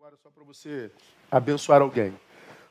[0.00, 0.90] agora só para você
[1.30, 2.18] abençoar alguém.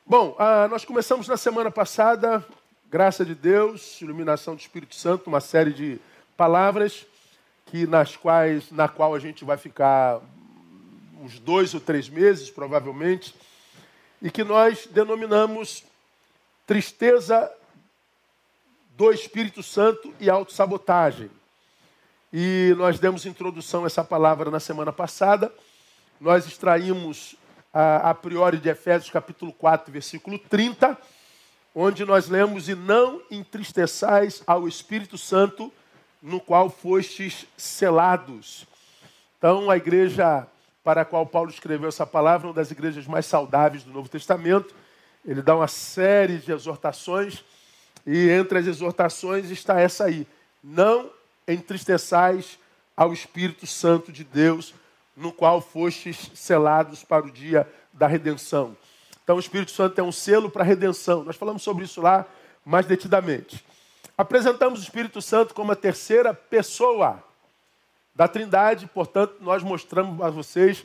[0.04, 2.44] Bom, ah, nós começamos na semana passada,
[2.90, 6.00] graça de Deus, iluminação do Espírito Santo, uma série de
[6.36, 7.06] palavras
[7.66, 10.20] que nas quais, na qual a gente vai ficar
[11.20, 13.32] uns dois ou três meses, provavelmente,
[14.20, 15.84] e que nós denominamos
[16.66, 17.48] tristeza
[18.96, 21.30] do Espírito Santo e autossabotagem.
[22.32, 25.52] E nós demos introdução a essa palavra na semana passada
[26.20, 27.34] nós extraímos
[27.72, 30.98] a, a priori de Efésios capítulo 4, versículo 30,
[31.74, 35.72] onde nós lemos: E não entristeçais ao Espírito Santo,
[36.22, 38.66] no qual fostes selados.
[39.38, 40.46] Então, a igreja
[40.84, 44.74] para a qual Paulo escreveu essa palavra, uma das igrejas mais saudáveis do Novo Testamento,
[45.24, 47.42] ele dá uma série de exortações,
[48.06, 50.26] e entre as exortações está essa aí:
[50.62, 51.10] Não
[51.48, 52.58] entristeçais
[52.94, 54.74] ao Espírito Santo de Deus,
[55.16, 58.76] no qual fostes selados para o dia da redenção.
[59.22, 61.24] Então, o Espírito Santo é um selo para a redenção.
[61.24, 62.26] Nós falamos sobre isso lá
[62.64, 63.64] mais detidamente.
[64.16, 67.22] Apresentamos o Espírito Santo como a terceira pessoa
[68.14, 70.84] da Trindade, portanto, nós mostramos a vocês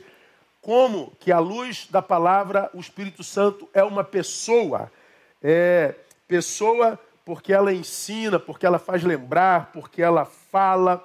[0.62, 4.90] como que à luz da palavra o Espírito Santo é uma pessoa.
[5.42, 5.94] É
[6.26, 11.04] pessoa porque ela ensina, porque ela faz lembrar, porque ela fala,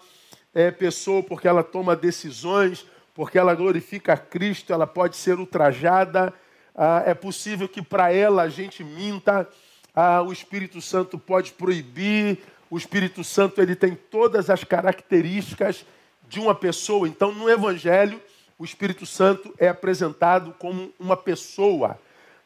[0.54, 6.34] é pessoa porque ela toma decisões, porque ela glorifica a Cristo, ela pode ser ultrajada,
[6.76, 9.48] ah, é possível que para ela a gente minta,
[9.94, 12.40] ah, o Espírito Santo pode proibir,
[12.70, 15.86] o Espírito Santo ele tem todas as características
[16.30, 17.08] de uma pessoa.
[17.08, 18.22] Então, no Evangelho,
[18.58, 22.00] o Espírito Santo é apresentado como uma pessoa.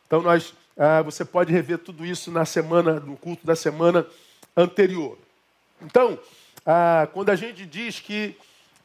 [0.07, 4.07] Então, nós, ah, você pode rever tudo isso na semana, no culto da semana
[4.57, 5.17] anterior.
[5.81, 6.17] Então,
[6.65, 8.35] ah, quando a gente diz que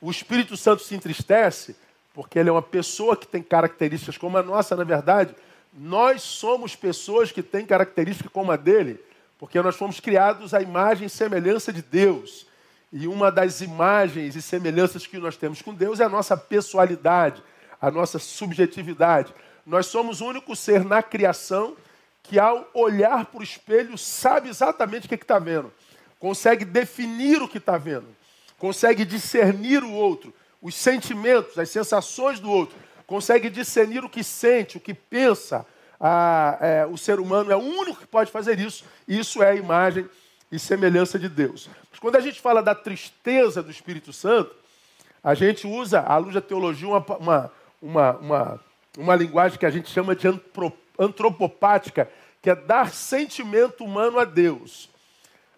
[0.00, 1.76] o Espírito Santo se entristece
[2.14, 5.34] porque ele é uma pessoa que tem características como a nossa, na verdade,
[5.72, 8.98] nós somos pessoas que têm características como a dele,
[9.38, 12.47] porque nós fomos criados à imagem e semelhança de Deus.
[12.92, 17.42] E uma das imagens e semelhanças que nós temos com Deus é a nossa pessoalidade,
[17.80, 19.32] a nossa subjetividade.
[19.64, 21.76] Nós somos o único ser na criação
[22.25, 25.72] que, ao olhar para o espelho, sabe exatamente o que está vendo,
[26.19, 28.19] consegue definir o que está vendo
[28.60, 32.76] consegue discernir o outro, os sentimentos, as sensações do outro,
[33.06, 35.66] consegue discernir o que sente, o que pensa.
[36.60, 39.54] É, o ser humano é o único que pode fazer isso, e isso é a
[39.54, 40.09] imagem
[40.53, 41.70] e semelhança de Deus.
[41.91, 44.54] Mas quando a gente fala da tristeza do Espírito Santo,
[45.25, 48.60] a gente usa, à luz da teologia, uma, uma, uma, uma,
[48.99, 50.28] uma linguagem que a gente chama de
[50.99, 52.10] antropopática,
[52.43, 54.91] que é dar sentimento humano a Deus.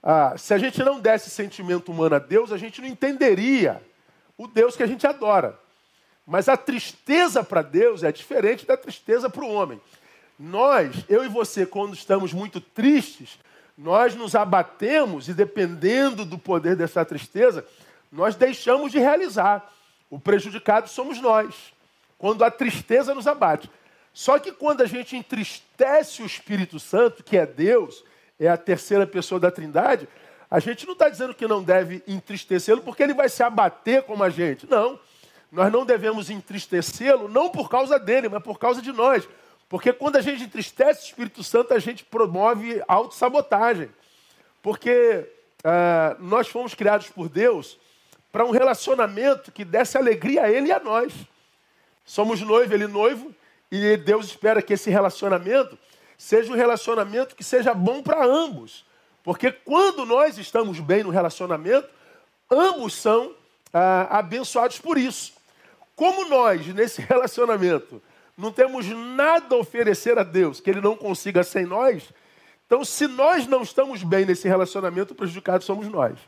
[0.02, 3.80] Ah, se a gente não desse sentimento humano a Deus, a gente não entenderia
[4.36, 5.58] o Deus que a gente adora.
[6.26, 9.80] Mas a tristeza para Deus é diferente da tristeza para o homem.
[10.38, 13.38] Nós, eu e você, quando estamos muito tristes,
[13.76, 17.64] nós nos abatemos e, dependendo do poder dessa tristeza,
[18.10, 19.72] nós deixamos de realizar.
[20.10, 21.72] O prejudicado somos nós,
[22.18, 23.70] quando a tristeza nos abate.
[24.12, 28.04] Só que quando a gente entristece o Espírito Santo, que é Deus,
[28.46, 30.08] é a terceira pessoa da Trindade,
[30.50, 34.22] a gente não está dizendo que não deve entristecê-lo porque ele vai se abater como
[34.22, 34.68] a gente.
[34.68, 34.98] Não.
[35.50, 39.26] Nós não devemos entristecê-lo não por causa dele, mas por causa de nós.
[39.68, 43.88] Porque quando a gente entristece o Espírito Santo, a gente promove autossabotagem.
[44.62, 45.26] Porque
[45.64, 47.78] ah, nós fomos criados por Deus
[48.30, 51.12] para um relacionamento que desse alegria a Ele e a nós.
[52.04, 53.32] Somos noivo, Ele noivo,
[53.70, 55.78] e Deus espera que esse relacionamento
[56.22, 58.84] seja um relacionamento que seja bom para ambos.
[59.24, 61.88] Porque quando nós estamos bem no relacionamento,
[62.50, 63.34] ambos são
[63.72, 65.32] ah, abençoados por isso.
[65.96, 68.00] Como nós, nesse relacionamento,
[68.38, 72.12] não temos nada a oferecer a Deus que Ele não consiga sem nós,
[72.72, 76.18] então, se nós não estamos bem nesse relacionamento, prejudicados somos nós.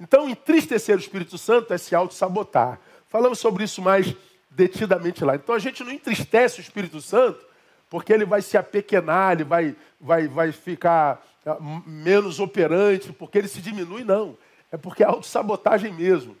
[0.00, 2.80] Então, entristecer o Espírito Santo é se auto-sabotar.
[3.06, 4.12] Falamos sobre isso mais
[4.50, 5.36] detidamente lá.
[5.36, 7.45] Então, a gente não entristece o Espírito Santo
[7.88, 11.56] porque ele vai se apequenar, ele vai, vai, vai ficar ah,
[11.86, 14.36] menos operante, porque ele se diminui, não.
[14.70, 16.36] É porque é autossabotagem mesmo.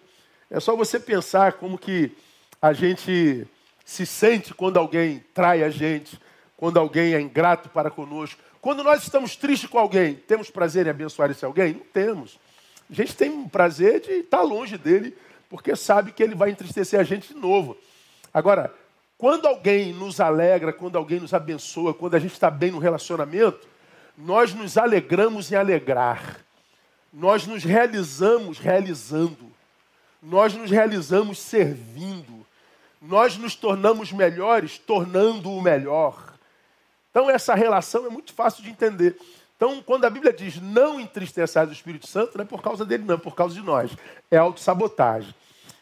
[0.50, 2.12] É só você pensar como que
[2.60, 3.46] a gente
[3.84, 6.18] se sente quando alguém trai a gente,
[6.56, 8.40] quando alguém é ingrato para conosco.
[8.60, 11.74] Quando nós estamos tristes com alguém, temos prazer em abençoar esse alguém?
[11.74, 12.38] Não temos.
[12.90, 15.16] A gente tem prazer de estar longe dele,
[15.48, 17.76] porque sabe que ele vai entristecer a gente de novo.
[18.34, 18.74] Agora,
[19.18, 23.66] quando alguém nos alegra, quando alguém nos abençoa, quando a gente está bem no relacionamento,
[24.16, 26.40] nós nos alegramos em alegrar.
[27.12, 29.50] Nós nos realizamos realizando.
[30.22, 32.44] Nós nos realizamos servindo.
[33.00, 36.34] nós nos tornamos melhores tornando o melhor.
[37.10, 39.16] Então, essa relação é muito fácil de entender.
[39.56, 43.04] Então, quando a Bíblia diz não entristeçais o Espírito Santo, não é por causa dele,
[43.04, 43.90] não, é por causa de nós.
[44.30, 45.34] É autossabotagem.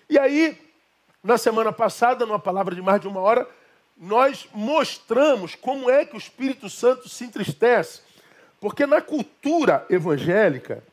[0.08, 0.56] E aí,
[1.25, 3.49] na semana passada, numa palavra de mais de uma hora,
[3.97, 8.03] nós mostramos como é que o Espírito Santo se entristece.
[8.61, 10.85] Porque na cultura evangélica,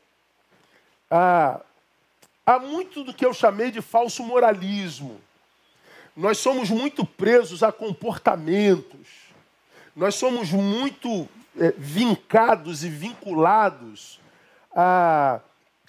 [1.10, 1.60] há,
[2.46, 5.20] há muito do que eu chamei de falso moralismo.
[6.16, 9.08] Nós somos muito presos a comportamentos.
[9.94, 11.28] Nós somos muito
[11.60, 14.18] é, vincados e vinculados
[14.74, 15.42] a,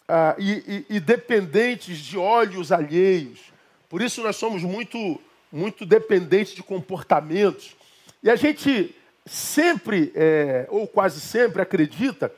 [0.09, 3.51] a e, e, e dependentes de olhos alheios.
[3.93, 5.21] Por isso nós somos muito
[5.53, 7.77] muito dependente de comportamentos.
[8.23, 8.97] E a gente
[9.27, 12.35] sempre, é, ou quase sempre, acredita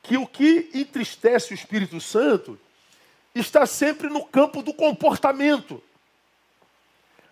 [0.00, 2.56] que o que entristece o Espírito Santo
[3.34, 5.82] está sempre no campo do comportamento.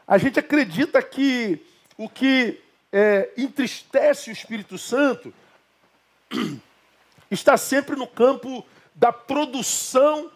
[0.09, 1.64] A gente acredita que
[1.97, 2.59] o que
[2.93, 5.32] é, entristece o Espírito Santo
[7.31, 10.32] está sempre no campo da produção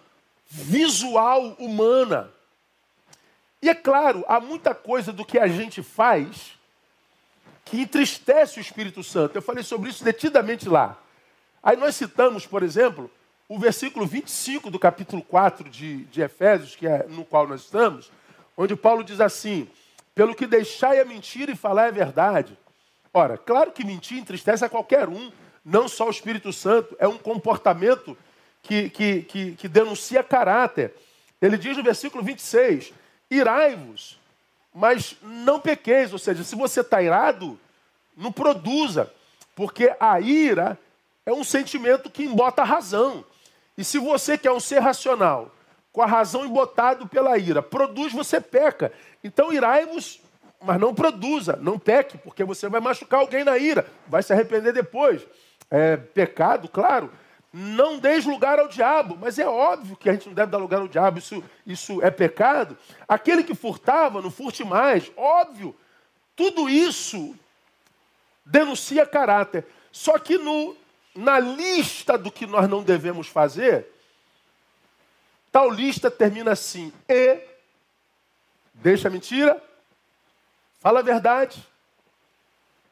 [0.49, 2.35] visual humana.
[3.66, 6.52] E é claro, há muita coisa do que a gente faz
[7.64, 9.34] que entristece o Espírito Santo.
[9.34, 10.96] Eu falei sobre isso detidamente lá.
[11.60, 13.10] Aí nós citamos, por exemplo,
[13.48, 18.08] o versículo 25 do capítulo 4 de, de Efésios, que é no qual nós estamos,
[18.56, 19.68] onde Paulo diz assim:
[20.14, 22.56] pelo que deixai a mentira e falar a verdade.
[23.12, 25.32] Ora, claro que mentir entristece a qualquer um,
[25.64, 28.16] não só o Espírito Santo, é um comportamento
[28.62, 30.94] que, que, que, que denuncia caráter.
[31.42, 32.94] Ele diz no versículo 26:
[33.31, 34.19] irai-vos,
[34.75, 36.12] mas não pequeis.
[36.12, 37.58] Ou seja, se você está irado,
[38.17, 39.12] não produza,
[39.55, 40.78] porque a ira
[41.25, 43.25] é um sentimento que embota a razão.
[43.76, 45.50] E se você quer um ser racional,
[45.93, 48.93] com a razão embotado pela ira, produz, você peca.
[49.25, 50.20] Então irai-vos,
[50.62, 54.73] mas não produza, não peque, porque você vai machucar alguém na ira, vai se arrepender
[54.73, 55.26] depois.
[55.70, 57.11] É pecado, claro,
[57.58, 60.82] não deis lugar ao diabo, mas é óbvio que a gente não deve dar lugar
[60.82, 62.76] ao diabo, isso, isso é pecado.
[63.08, 65.74] Aquele que furtava, não furte mais, óbvio.
[66.36, 67.34] Tudo isso
[68.44, 69.64] denuncia caráter.
[69.90, 70.76] Só que no,
[71.14, 73.86] na lista do que nós não devemos fazer,
[75.50, 77.40] tal lista termina assim: e
[78.74, 79.64] deixa mentira,
[80.78, 81.66] fala a verdade,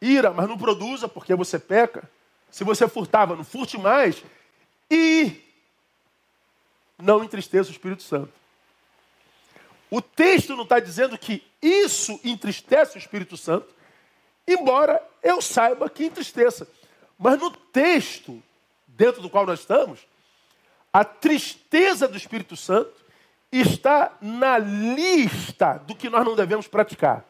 [0.01, 2.11] ira, mas não produza porque você peca.
[2.51, 4.25] Se você furtava, não furte mais
[4.91, 5.43] e
[6.99, 8.33] não entristeça o Espírito Santo.
[9.91, 13.73] O texto não está dizendo que isso entristece o Espírito Santo,
[14.47, 16.69] embora eu saiba que entristeça.
[17.19, 18.43] Mas no texto,
[18.89, 20.01] dentro do qual nós estamos,
[20.93, 23.05] a tristeza do Espírito Santo
[23.53, 27.25] está na lista do que nós não devemos praticar.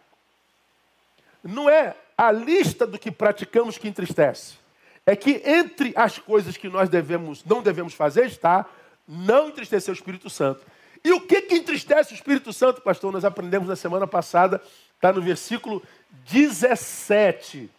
[1.43, 4.63] Não é a lista do que praticamos que entristece
[5.06, 8.67] é que entre as coisas que nós devemos, não devemos fazer está
[9.06, 10.65] não entristecer o Espírito Santo.
[11.05, 13.12] E o que, que entristece o Espírito Santo, pastor?
[13.12, 14.62] Nós aprendemos na semana passada,
[14.95, 15.83] está no versículo
[16.31, 17.71] 17.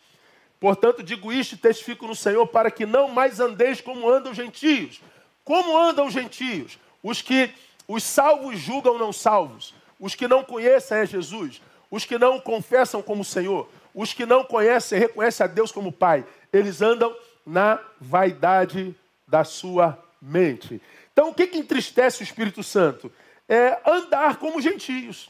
[0.60, 4.38] Portanto, digo isto e testifico no Senhor para que não mais andeis como andam os
[4.38, 5.01] gentios.
[5.44, 6.77] Como andam os gentios?
[7.01, 7.50] Os que
[7.88, 12.42] os salvos julgam não salvos, os que não conhecem a Jesus, os que não o
[12.42, 16.25] confessam como Senhor, os que não conhecem, reconhecem a Deus como Pai
[16.57, 18.95] eles andam na vaidade
[19.27, 20.81] da sua mente.
[21.11, 23.11] Então, o que, que entristece o Espírito Santo?
[23.47, 25.29] É andar como gentios.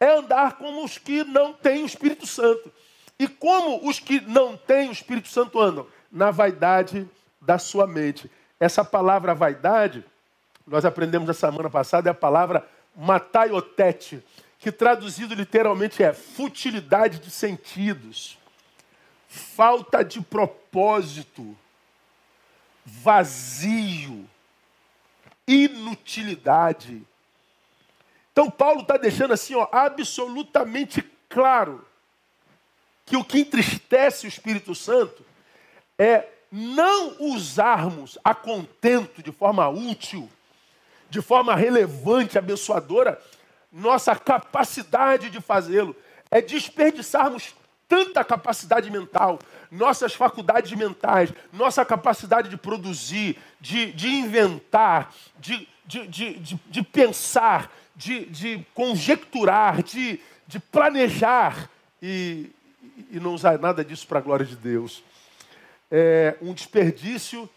[0.00, 2.72] É andar como os que não têm o Espírito Santo.
[3.18, 5.86] E como os que não têm o Espírito Santo andam?
[6.10, 7.08] Na vaidade
[7.40, 8.30] da sua mente.
[8.60, 10.04] Essa palavra vaidade,
[10.66, 12.66] nós aprendemos na semana passada, é a palavra
[12.96, 14.24] mataiotete,
[14.58, 18.38] que traduzido literalmente é futilidade de sentidos
[19.28, 21.56] falta de propósito,
[22.84, 24.28] vazio,
[25.46, 27.02] inutilidade.
[28.32, 31.86] Então Paulo está deixando assim, ó, absolutamente claro
[33.04, 35.24] que o que entristece o Espírito Santo
[35.98, 40.30] é não usarmos a contento de forma útil,
[41.10, 43.20] de forma relevante, abençoadora,
[43.72, 45.94] nossa capacidade de fazê-lo.
[46.30, 47.54] É desperdiçarmos
[47.88, 49.38] tanta capacidade mental,
[49.70, 57.72] nossas faculdades mentais, nossa capacidade de produzir, de, de inventar, de, de, de, de, pensar,
[57.96, 61.70] de, de conjecturar, de, de planejar
[62.02, 62.50] e,
[63.10, 65.02] e não usar nada disso para a glória de Deus.
[65.90, 67.48] É um desperdício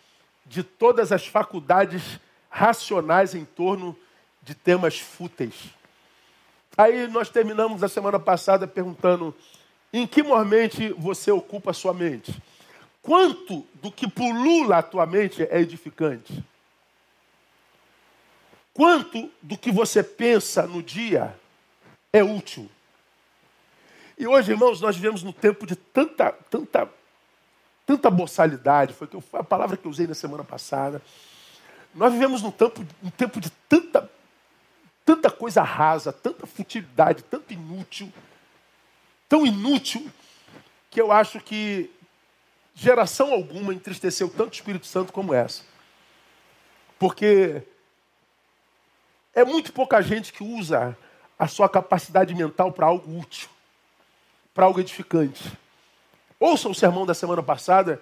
[0.45, 3.97] de todas as faculdades racionais em torno
[4.41, 5.80] de temas fúteis.
[6.81, 9.35] Aí nós terminamos a semana passada perguntando
[9.93, 12.41] em que momento você ocupa a sua mente.
[13.03, 16.43] Quanto do que pulula a tua mente é edificante?
[18.73, 21.39] Quanto do que você pensa no dia
[22.11, 22.67] é útil?
[24.17, 26.89] E hoje, irmãos, nós vivemos num tempo de tanta, tanta,
[27.85, 30.99] tanta boçalidade, foi a palavra que eu usei na semana passada.
[31.93, 34.00] Nós vivemos num tempo, num tempo de tanta,
[35.05, 38.11] tanta coisa rasa, tanta futilidade, tanto inútil,
[39.27, 40.09] tão inútil,
[40.89, 41.89] que eu acho que
[42.75, 45.63] geração alguma entristeceu tanto o Espírito Santo como essa.
[46.99, 47.63] Porque
[49.33, 50.97] é muito pouca gente que usa
[51.39, 53.49] a sua capacidade mental para algo útil,
[54.53, 55.51] para algo edificante.
[56.39, 58.01] Ouça o sermão da semana passada,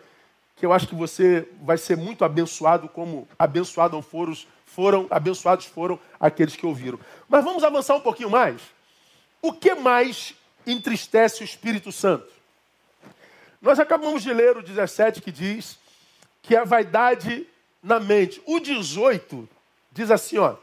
[0.56, 4.34] que eu acho que você vai ser muito abençoado, como abençoados foram,
[4.74, 7.00] foram, abençoados foram aqueles que ouviram.
[7.28, 8.62] Mas vamos avançar um pouquinho mais.
[9.42, 10.34] O que mais
[10.66, 12.32] entristece o Espírito Santo?
[13.62, 15.78] Nós acabamos de ler o 17 que diz
[16.42, 17.46] que a vaidade
[17.82, 18.42] na mente.
[18.46, 19.48] O 18
[19.92, 20.56] diz assim, ó: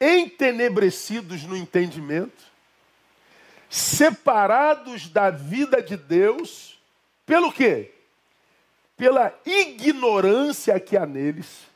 [0.00, 2.44] entenebrecidos no entendimento,
[3.68, 6.78] separados da vida de Deus,
[7.26, 7.90] pelo quê?
[8.96, 11.66] Pela ignorância que há neles,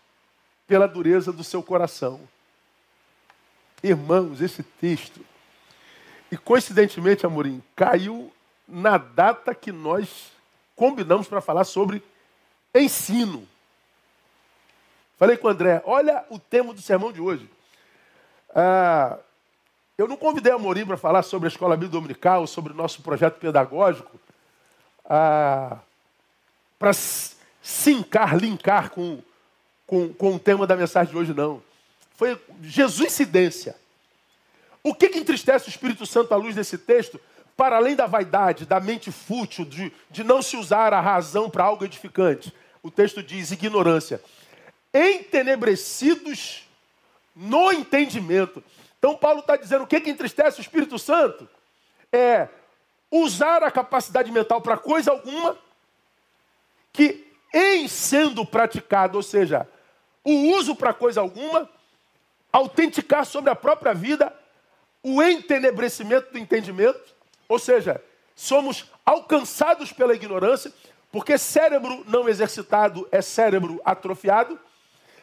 [0.69, 2.21] pela dureza do seu coração.
[3.83, 5.25] Irmãos, esse texto,
[6.31, 8.31] e coincidentemente, Amorim, caiu
[8.67, 10.31] na data que nós
[10.77, 12.03] combinamos para falar sobre
[12.75, 13.49] ensino.
[15.17, 17.51] Falei com o André, olha o tema do sermão de hoje.
[18.55, 19.19] Ah,
[19.97, 23.03] eu não convidei a Morim para falar sobre a escola bíblica dominical, sobre o nosso
[23.03, 24.21] projeto pedagógico,
[25.05, 25.79] ah,
[26.79, 26.93] para
[27.61, 29.21] sincar, linkar com,
[29.89, 31.63] com, com o tema da mensagem de hoje, não.
[32.15, 33.75] Foi Jesuicidência.
[34.85, 37.19] O que, que entristece o Espírito Santo à luz desse texto?
[37.57, 41.65] Para além da vaidade, da mente fútil, de, de não se usar a razão para
[41.65, 42.55] algo edificante.
[42.83, 44.23] O texto diz ignorância.
[44.93, 46.69] Entenebrecidos
[47.35, 48.63] no entendimento.
[48.99, 51.49] Então, Paulo está dizendo o que, que entristece o Espírito Santo?
[52.13, 52.49] É
[53.11, 55.57] usar a capacidade mental para coisa alguma
[56.93, 59.67] que, em sendo praticado, ou seja,
[60.31, 61.69] o uso para coisa alguma,
[62.53, 64.33] autenticar sobre a própria vida
[65.03, 67.01] o entenebrecimento do entendimento,
[67.49, 68.03] ou seja,
[68.35, 70.73] somos alcançados pela ignorância,
[71.11, 74.59] porque cérebro não exercitado é cérebro atrofiado,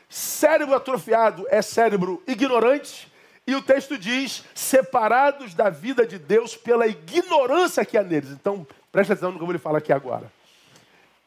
[0.10, 3.12] Cérebro atrofiado é cérebro ignorante,
[3.48, 8.30] e o texto diz: separados da vida de Deus pela ignorância que há neles.
[8.30, 10.32] Então, preste atenção no que eu vou lhe falar aqui agora.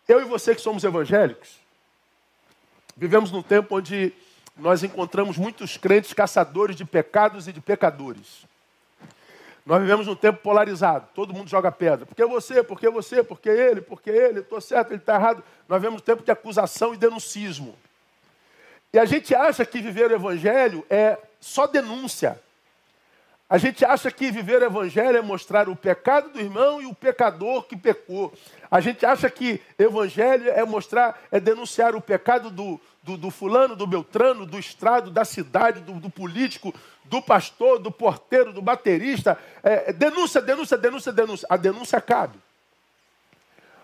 [0.07, 1.61] Eu e você que somos evangélicos,
[2.99, 4.13] vivemos num tempo onde
[4.57, 8.45] nós encontramos muitos crentes caçadores de pecados e de pecadores.
[9.65, 12.05] Nós vivemos num tempo polarizado, todo mundo joga pedra.
[12.05, 14.99] Por que você, por que você, por que ele, por que ele, estou certo, ele
[14.99, 15.45] está errado.
[15.69, 17.79] Nós vivemos um tempo de acusação e denuncismo.
[18.93, 22.41] E a gente acha que viver o evangelho é só denúncia.
[23.51, 26.95] A gente acha que viver o evangelho é mostrar o pecado do irmão e o
[26.95, 28.31] pecador que pecou.
[28.71, 33.75] A gente acha que evangelho é mostrar, é denunciar o pecado do, do, do fulano,
[33.75, 36.75] do beltrano, do estrado, da cidade, do, do, político,
[37.07, 39.39] do pastor, do porteiro, do baterista.
[39.63, 41.47] É, é denúncia, denúncia, denúncia, denúncia.
[41.49, 42.39] A denúncia cabe.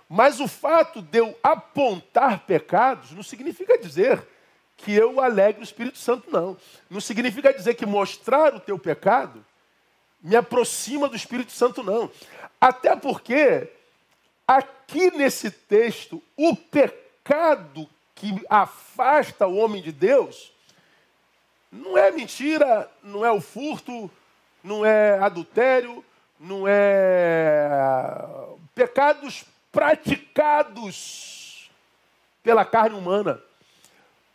[0.06, 4.23] Mas o fato de eu apontar pecados não significa dizer
[4.76, 6.54] que eu alegre o Espírito Santo, não.
[6.90, 9.42] Não significa dizer que mostrar o teu pecado
[10.24, 12.10] me aproxima do Espírito Santo, não.
[12.58, 13.70] Até porque,
[14.48, 20.50] aqui nesse texto, o pecado que afasta o homem de Deus
[21.70, 24.10] não é mentira, não é o furto,
[24.62, 26.02] não é adultério,
[26.40, 27.68] não é
[28.74, 31.70] pecados praticados
[32.42, 33.42] pela carne humana.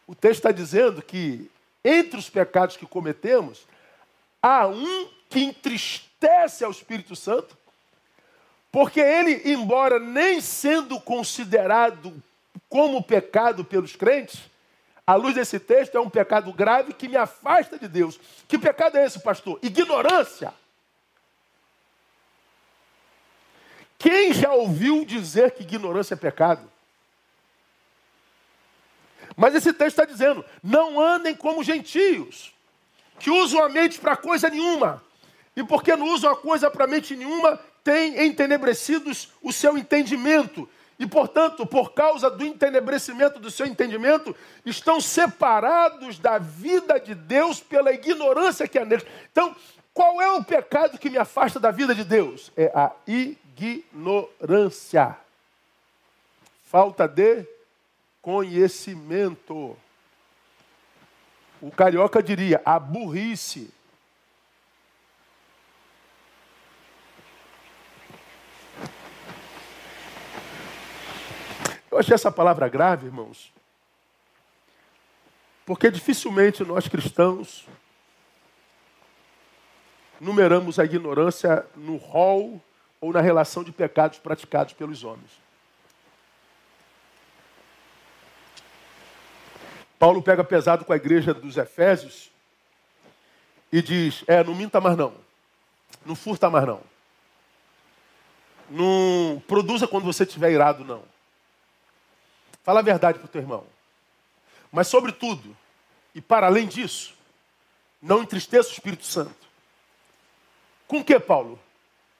[0.05, 1.50] O texto está dizendo que
[1.84, 3.65] entre os pecados que cometemos,
[4.41, 7.58] há um que entristece ao Espírito Santo,
[8.72, 12.22] porque ele, embora nem sendo considerado
[12.68, 14.50] como pecado pelos crentes,
[15.06, 18.20] à luz desse texto, é um pecado grave que me afasta de Deus.
[18.48, 19.58] Que pecado é esse, pastor?
[19.64, 20.54] Ignorância.
[23.98, 26.72] Quem já ouviu dizer que ignorância é pecado?
[29.36, 32.54] Mas esse texto está dizendo: não andem como gentios,
[33.20, 35.04] que usam a mente para coisa nenhuma.
[35.60, 40.68] E porque não usam a coisa para mente nenhuma, tem entenebrecidos o seu entendimento.
[40.98, 44.36] E, portanto, por causa do entenebrecimento do seu entendimento,
[44.66, 49.06] estão separados da vida de Deus pela ignorância que há neles.
[49.32, 49.56] Então,
[50.00, 52.54] Qual é o pecado que me afasta da vida de Deus?
[52.56, 55.18] É a ignorância.
[56.68, 57.46] Falta de
[58.22, 59.75] conhecimento.
[61.62, 63.70] O carioca diria a burrice.
[72.00, 73.51] Eu achei essa palavra grave, irmãos,
[75.65, 77.68] porque dificilmente nós cristãos
[80.18, 82.63] numeramos a ignorância no rol
[83.01, 85.29] ou na relação de pecados praticados pelos homens.
[90.00, 92.32] Paulo pega pesado com a igreja dos Efésios
[93.74, 95.13] e diz: É, não minta mais não.
[96.06, 96.79] Não furta mais não.
[98.70, 101.19] Não produza quando você estiver irado, não.
[102.70, 103.66] Fala a verdade para o teu irmão.
[104.72, 105.58] Mas, sobretudo,
[106.14, 107.16] e para além disso,
[108.00, 109.48] não entristeça o Espírito Santo.
[110.88, 111.60] Com que, Paulo?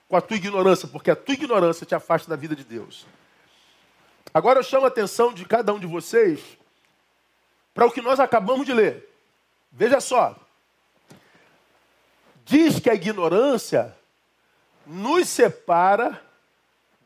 [0.08, 3.06] Com a tua ignorância, porque a tua ignorância te afasta da vida de Deus.
[4.34, 6.40] Agora eu chamo a atenção de cada um de vocês
[7.72, 9.08] para o que nós acabamos de ler.
[9.70, 10.34] Veja só.
[12.44, 13.96] Diz que a ignorância
[14.84, 16.20] nos separa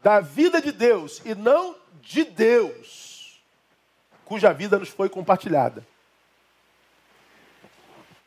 [0.03, 3.14] da vida de Deus e não de Deus,
[4.25, 5.87] cuja vida nos foi compartilhada.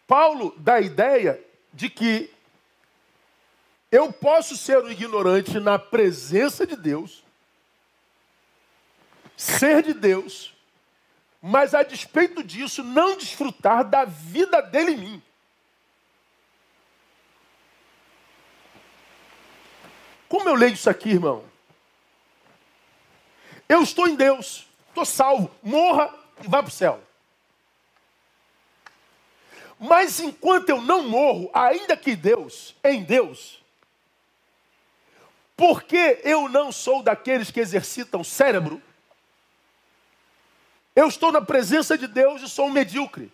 [0.07, 2.33] Paulo dá a ideia de que
[3.91, 7.23] eu posso ser um ignorante na presença de Deus,
[9.35, 10.53] ser de Deus,
[11.41, 15.23] mas a despeito disso, não desfrutar da vida dele em mim.
[20.27, 21.45] Como eu leio isso aqui, irmão?
[23.69, 24.66] Eu estou em Deus,
[24.97, 26.11] estou salvo, morra
[26.43, 27.03] e vá para o céu.
[29.79, 33.61] Mas enquanto eu não morro, ainda que Deus, em Deus,
[35.55, 38.81] porque eu não sou daqueles que exercitam cérebro,
[40.95, 43.31] eu estou na presença de Deus e sou um medíocre.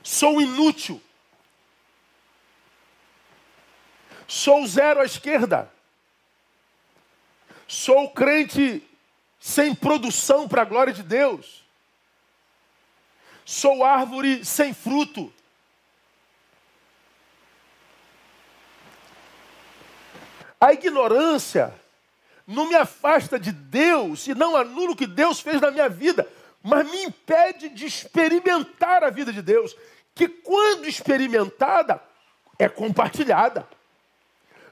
[0.00, 1.02] Sou inútil.
[4.28, 5.72] Sou zero à esquerda.
[7.66, 8.88] Sou crente
[9.44, 11.62] sem produção para a glória de Deus.
[13.44, 15.30] Sou árvore sem fruto.
[20.58, 21.74] A ignorância
[22.46, 26.26] não me afasta de Deus e não anula o que Deus fez na minha vida,
[26.62, 29.76] mas me impede de experimentar a vida de Deus,
[30.14, 32.02] que quando experimentada
[32.58, 33.68] é compartilhada.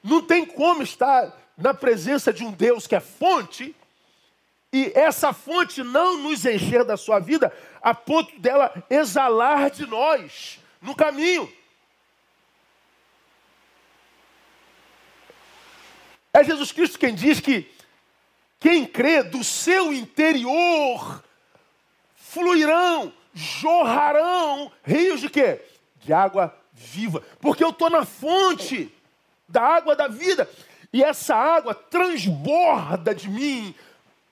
[0.03, 3.77] Não tem como estar na presença de um Deus que é fonte
[4.73, 10.59] e essa fonte não nos encher da sua vida a ponto dela exalar de nós
[10.81, 11.53] no caminho.
[16.33, 17.71] É Jesus Cristo quem diz que
[18.59, 21.23] quem crê do seu interior
[22.15, 25.61] fluirão, jorrarão rios de quê?
[25.97, 27.23] De água viva.
[27.41, 28.91] Porque eu estou na fonte
[29.47, 30.49] da água da vida.
[30.93, 33.75] E essa água transborda de mim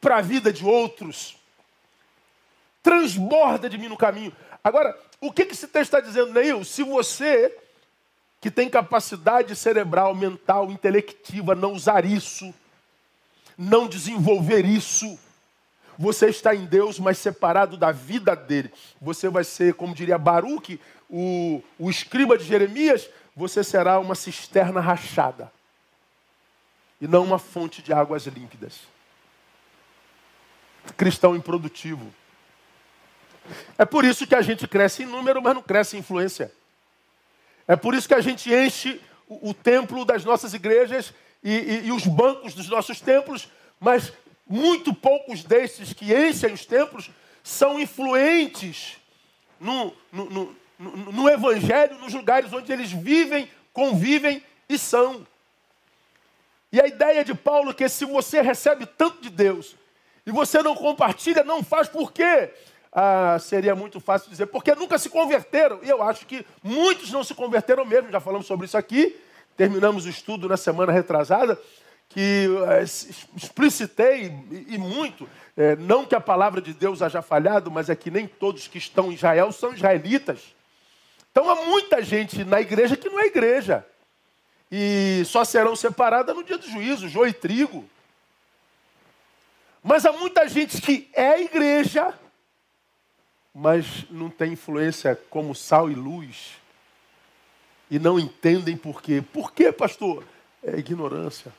[0.01, 1.37] para a vida de outros.
[2.83, 4.35] Transborda de mim no caminho.
[4.65, 6.65] Agora, o que, que esse texto está dizendo, Neil?
[6.65, 7.57] Se você
[8.41, 12.55] que tem capacidade cerebral, mental, intelectiva, não usar isso,
[13.57, 15.19] não desenvolver isso,
[15.99, 18.73] você está em Deus, mas separado da vida dele.
[18.99, 24.81] Você vai ser, como diria Baruque, o, o escriba de Jeremias, você será uma cisterna
[24.81, 25.53] rachada
[27.01, 28.81] e não uma fonte de águas límpidas.
[30.97, 32.13] Cristão improdutivo.
[33.77, 36.53] É por isso que a gente cresce em número, mas não cresce em influência.
[37.67, 41.87] É por isso que a gente enche o, o templo das nossas igrejas e, e,
[41.87, 44.13] e os bancos dos nossos templos, mas
[44.47, 47.11] muito poucos desses que enchem os templos
[47.43, 48.97] são influentes
[49.59, 55.27] no, no, no, no, Evangelho, nos lugares onde eles vivem, convivem e são.
[56.73, 59.77] E a ideia de Paulo é que se você recebe tanto de Deus
[60.31, 62.51] e você não compartilha, não faz por quê?
[62.93, 65.79] ah, seria muito fácil dizer, porque nunca se converteram.
[65.83, 69.17] E eu acho que muitos não se converteram mesmo, já falamos sobre isso aqui.
[69.57, 71.59] Terminamos o estudo na semana retrasada,
[72.09, 72.83] que é,
[73.37, 77.95] explicitei e, e muito, é, não que a palavra de Deus haja falhado, mas é
[77.95, 80.41] que nem todos que estão em Israel são israelitas.
[81.31, 83.87] Então há muita gente na igreja que não é igreja.
[84.73, 87.89] E só serão separadas no dia do juízo, joio e trigo.
[89.83, 92.15] Mas há muita gente que é igreja,
[93.55, 96.59] mas não tem influência como sal e luz.
[97.91, 99.21] e não entendem por quê.
[99.21, 100.23] Por quê, pastor?
[100.63, 101.53] É ignorância.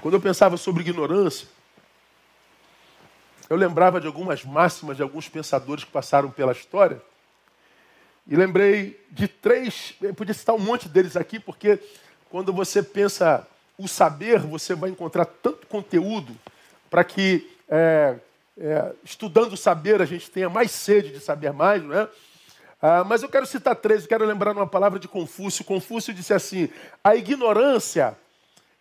[0.00, 1.46] Quando eu pensava sobre ignorância,
[3.50, 7.02] eu lembrava de algumas máximas de alguns pensadores que passaram pela história.
[8.26, 11.78] E lembrei de três, eu podia citar um monte deles aqui, porque
[12.30, 13.46] quando você pensa
[13.78, 16.36] o saber, você vai encontrar tanto conteúdo
[16.90, 18.16] para que, é,
[18.58, 22.08] é, estudando o saber, a gente tenha mais sede de saber mais, não é?
[22.80, 25.64] Ah, mas eu quero citar três, eu quero lembrar uma palavra de Confúcio.
[25.64, 26.68] Confúcio disse assim:
[27.02, 28.16] a ignorância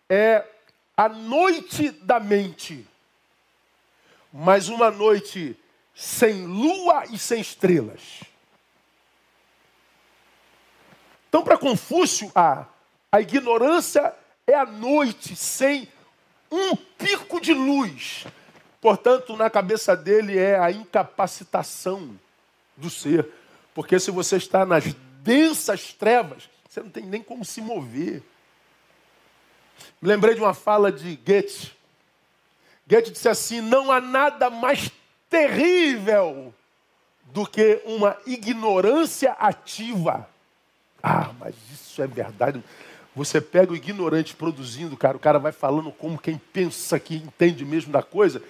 [0.09, 0.45] é
[0.95, 2.85] a noite da mente,
[4.31, 5.57] mas uma noite
[5.95, 8.21] sem lua e sem estrelas.
[11.29, 12.65] Então, para Confúcio, a,
[13.13, 14.11] a ignorância
[14.47, 15.87] é a noite sem
[16.51, 18.25] um pico de luz.
[18.81, 22.19] Portanto, na cabeça dele é a incapacitação
[22.75, 23.29] do ser.
[23.75, 28.23] Porque se você está nas densas trevas, você não tem nem como se mover.
[30.01, 31.71] Me lembrei de uma fala de Goethe.
[32.87, 34.89] Goethe disse assim: não há nada mais
[35.29, 36.51] terrível
[37.25, 40.27] do que uma ignorância ativa.
[41.03, 42.63] Ah, mas isso é verdade.
[43.15, 47.63] Você pega o ignorante produzindo, cara, o cara vai falando como quem pensa que entende
[47.63, 48.41] mesmo da coisa,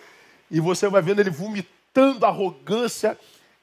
[0.49, 3.17] e você vai vendo ele vomitando arrogância,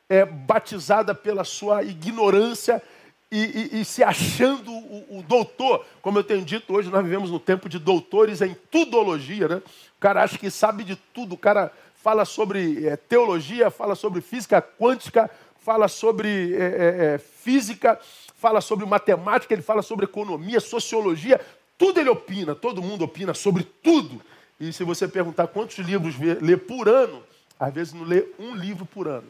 [0.08, 2.82] é, batizada pela sua ignorância
[3.30, 5.86] e, e, e se achando o, o, doutor.
[6.02, 9.56] Como eu tenho dito, hoje nós vivemos no tempo de doutores em tudologia, né?
[9.56, 14.20] O cara acha que sabe de tudo, o cara fala sobre é, teologia, fala sobre
[14.20, 18.00] física quântica, fala sobre é, é, é física,
[18.40, 21.38] fala sobre matemática, ele fala sobre economia, sociologia,
[21.76, 24.20] tudo ele opina, todo mundo opina sobre tudo.
[24.59, 27.22] E se você perguntar quantos livros lê por ano,
[27.59, 29.29] às vezes não lê um livro por ano.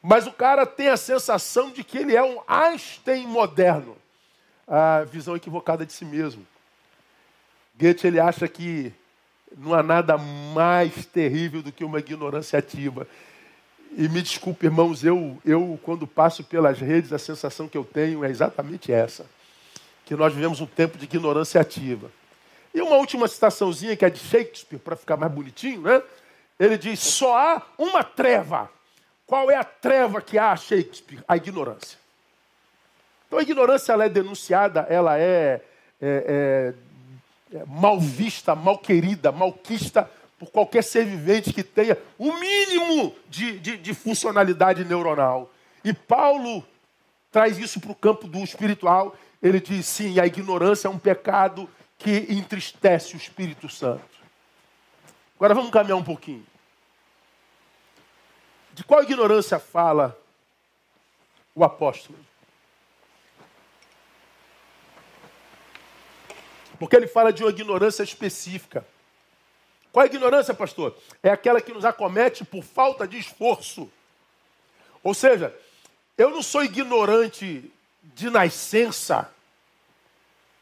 [0.00, 3.96] Mas o cara tem a sensação de que ele é um Einstein moderno.
[4.68, 6.46] A visão equivocada de si mesmo.
[7.76, 8.92] Goethe ele acha que
[9.56, 13.06] não há nada mais terrível do que uma ignorância ativa.
[13.92, 18.24] E me desculpe, irmãos, eu, eu quando passo pelas redes, a sensação que eu tenho
[18.24, 19.26] é exatamente essa.
[20.04, 22.10] Que nós vivemos um tempo de ignorância ativa.
[22.74, 26.02] E uma última citaçãozinha que é de Shakespeare, para ficar mais bonitinho, né?
[26.58, 28.70] Ele diz: só há uma treva.
[29.26, 31.24] Qual é a treva que há, Shakespeare?
[31.26, 31.98] A ignorância.
[33.26, 35.60] Então a ignorância ela é denunciada, ela é,
[36.00, 36.74] é,
[37.52, 43.14] é, é mal vista, mal querida, malquista por qualquer ser vivente que tenha o mínimo
[43.28, 45.50] de, de, de funcionalidade neuronal.
[45.82, 46.66] E Paulo
[47.30, 49.16] traz isso para o campo do espiritual.
[49.42, 51.68] Ele diz: sim, a ignorância é um pecado
[51.98, 54.04] que entristece o Espírito Santo.
[55.36, 56.46] Agora vamos caminhar um pouquinho.
[58.72, 60.18] De qual ignorância fala
[61.54, 62.18] o apóstolo?
[66.78, 68.86] Porque ele fala de uma ignorância específica.
[69.96, 70.94] Qual é a ignorância, pastor?
[71.22, 73.90] É aquela que nos acomete por falta de esforço.
[75.02, 75.58] Ou seja,
[76.18, 79.32] eu não sou ignorante de nascença.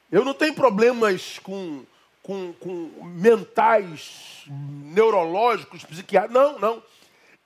[0.09, 1.85] Eu não tenho problemas com,
[2.23, 6.40] com, com mentais, neurológicos, psiquiátricos.
[6.40, 6.83] Não, não.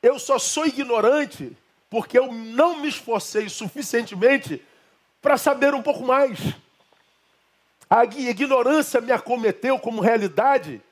[0.02, 1.56] Eu só sou ignorante
[1.88, 4.62] porque eu não me esforcei suficientemente
[5.22, 6.38] para saber um pouco mais.
[7.88, 10.82] A ignorância me acometeu como realidade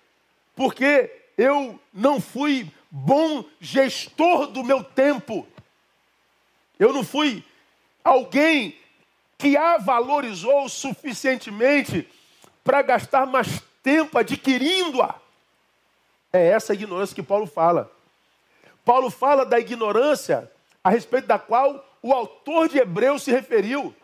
[0.57, 5.47] porque eu não fui bom gestor do meu tempo.
[6.79, 7.45] Eu não fui
[8.03, 8.77] alguém
[9.37, 12.09] que a valorizou suficientemente
[12.65, 15.15] para gastar mais tempo adquirindo-a.
[16.33, 17.93] É essa ignorância que Paulo fala.
[18.85, 20.51] Paulo fala da ignorância
[20.83, 23.95] a respeito da qual o autor de Hebreus se referiu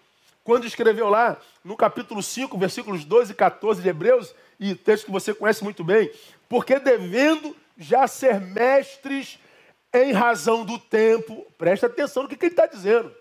[0.44, 5.12] quando escreveu lá no capítulo 5, versículos 12 e 14 de Hebreus, e texto que
[5.12, 6.11] você conhece muito bem,
[6.48, 9.38] porque devendo já ser mestres
[9.92, 13.14] em razão do tempo, presta atenção no que, que ele está dizendo.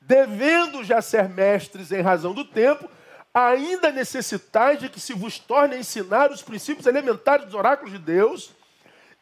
[0.00, 2.88] Devendo já ser mestres em razão do tempo,
[3.32, 7.98] ainda necessitais de que se vos torne a ensinar os princípios elementares dos oráculos de
[7.98, 8.52] Deus,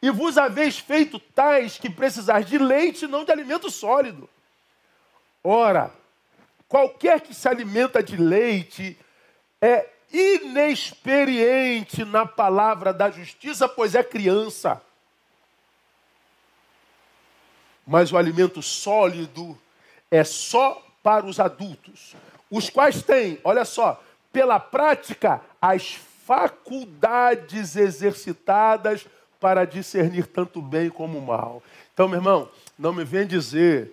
[0.01, 4.29] e vos haveis feito tais que precisais de leite, não de alimento sólido.
[5.41, 5.91] Ora,
[6.67, 8.97] qualquer que se alimenta de leite
[9.61, 14.81] é inexperiente na palavra da justiça, pois é criança.
[17.85, 19.57] Mas o alimento sólido
[20.09, 22.15] é só para os adultos,
[22.49, 29.05] os quais têm, olha só, pela prática, as faculdades exercitadas
[29.39, 31.61] para discernir tanto bem como mal.
[31.93, 32.49] Então, meu irmão,
[32.79, 33.91] não me vem dizer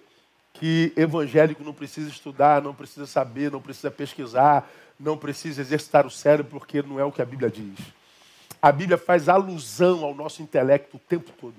[0.60, 6.10] que evangélico não precisa estudar, não precisa saber, não precisa pesquisar, não precisa exercitar o
[6.10, 7.78] cérebro, porque não é o que a Bíblia diz.
[8.60, 11.56] A Bíblia faz alusão ao nosso intelecto o tempo todo.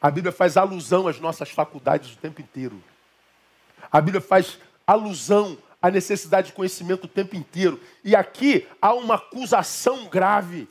[0.00, 2.80] A Bíblia faz alusão às nossas faculdades o tempo inteiro.
[3.90, 7.80] A Bíblia faz alusão à necessidade de conhecimento o tempo inteiro.
[8.04, 10.68] E aqui há uma acusação grave.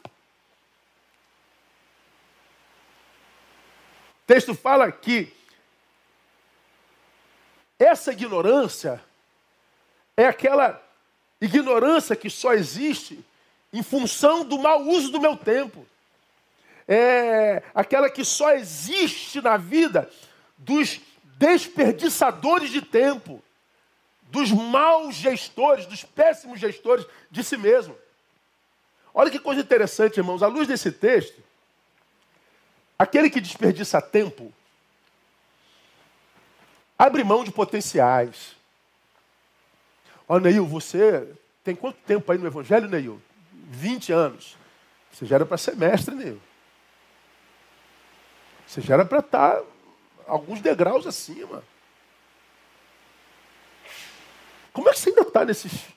[4.24, 5.41] O texto fala que
[7.84, 9.02] essa ignorância
[10.16, 10.82] é aquela
[11.40, 13.20] ignorância que só existe
[13.74, 15.86] em função do mau uso do meu tempo.
[16.88, 20.10] É aquela que só existe na vida
[20.58, 21.00] dos
[21.38, 23.42] desperdiçadores de tempo,
[24.24, 27.98] dos maus gestores, dos péssimos gestores de si mesmo.
[29.14, 31.42] Olha que coisa interessante, irmãos, à luz desse texto,
[32.98, 34.54] aquele que desperdiça tempo
[37.02, 38.56] abre mão de potenciais.
[40.28, 41.28] Olha, Neil, você
[41.64, 43.20] tem quanto tempo aí no Evangelho, Neil?
[43.52, 44.56] 20 anos.
[45.12, 46.40] Você já era para ser mestre, Neil.
[48.68, 49.64] Você já era para estar tá
[50.28, 51.64] alguns degraus acima.
[54.72, 55.88] Como é que você ainda está nesses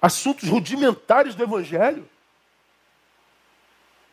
[0.00, 2.08] assuntos rudimentares do Evangelho?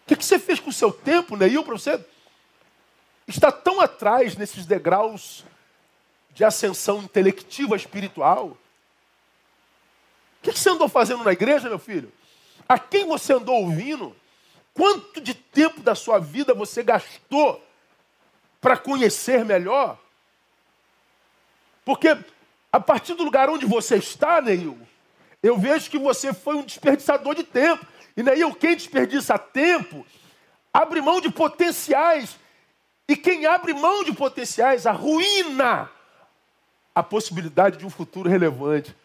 [0.02, 2.04] O que, que você fez com o seu tempo, Neil, para você
[3.36, 5.46] estar tão atrás nesses degraus
[6.34, 8.58] de ascensão intelectiva espiritual?
[10.40, 12.12] O que você andou fazendo na igreja, meu filho?
[12.68, 14.16] A quem você andou ouvindo?
[14.74, 17.64] Quanto de tempo da sua vida você gastou
[18.60, 20.00] para conhecer melhor?
[21.84, 22.18] Porque
[22.72, 24.80] a partir do lugar onde você está, Neil,
[25.44, 27.86] eu vejo que você foi um desperdiçador de tempo.
[28.16, 30.06] E Neil, quem desperdiça tempo,
[30.74, 32.38] abre mão de potenciais.
[33.08, 35.90] E quem abre mão de potenciais arruína
[36.94, 38.96] a possibilidade de um futuro relevante.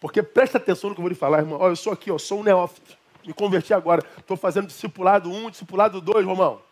[0.00, 1.58] Porque presta atenção no que eu vou lhe falar, irmão.
[1.60, 2.96] Olha, eu sou aqui, ó, sou um neófito.
[3.24, 4.06] Me converti agora.
[4.18, 6.62] Estou fazendo discipulado 1, discipulado 2, Romão.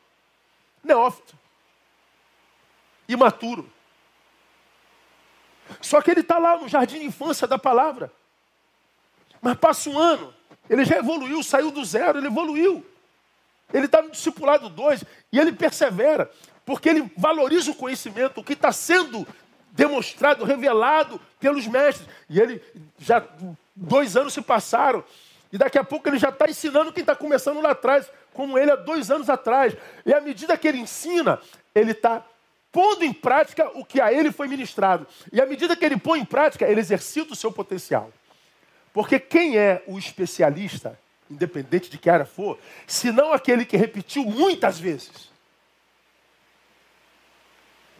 [0.82, 1.36] Neófito.
[3.08, 3.68] Imaturo.
[5.80, 8.12] Só que ele está lá no jardim de infância da palavra.
[9.40, 10.32] Mas passa um ano,
[10.70, 12.84] ele já evoluiu, saiu do zero, ele evoluiu.
[13.72, 16.30] Ele está no discipulado 2 e ele persevera,
[16.64, 19.26] porque ele valoriza o conhecimento, o que está sendo
[19.72, 22.08] demonstrado, revelado pelos mestres.
[22.28, 22.62] E ele
[22.98, 23.26] já
[23.74, 25.04] dois anos se passaram.
[25.52, 28.70] E daqui a pouco ele já está ensinando quem está começando lá atrás, como ele
[28.70, 29.76] há dois anos atrás.
[30.04, 31.40] E à medida que ele ensina,
[31.74, 32.24] ele está
[32.72, 35.06] pondo em prática o que a ele foi ministrado.
[35.32, 38.10] E à medida que ele põe em prática, ele exercita o seu potencial.
[38.92, 40.98] Porque quem é o especialista,
[41.30, 45.33] independente de que área for, se não aquele que repetiu muitas vezes?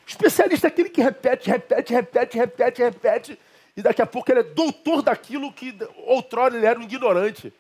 [0.07, 3.39] Especialista é aquele que repete, repete, repete, repete, repete,
[3.77, 7.53] e daqui a pouco ele é doutor daquilo que outrora ele era um ignorante.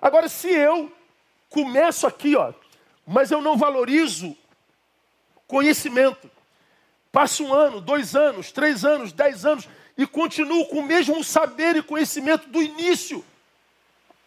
[0.00, 0.92] Agora, se eu
[1.50, 2.52] começo aqui, ó,
[3.06, 4.36] mas eu não valorizo
[5.46, 6.30] conhecimento,
[7.10, 11.76] passo um ano, dois anos, três anos, dez anos, e continuo com o mesmo saber
[11.76, 13.24] e conhecimento do início.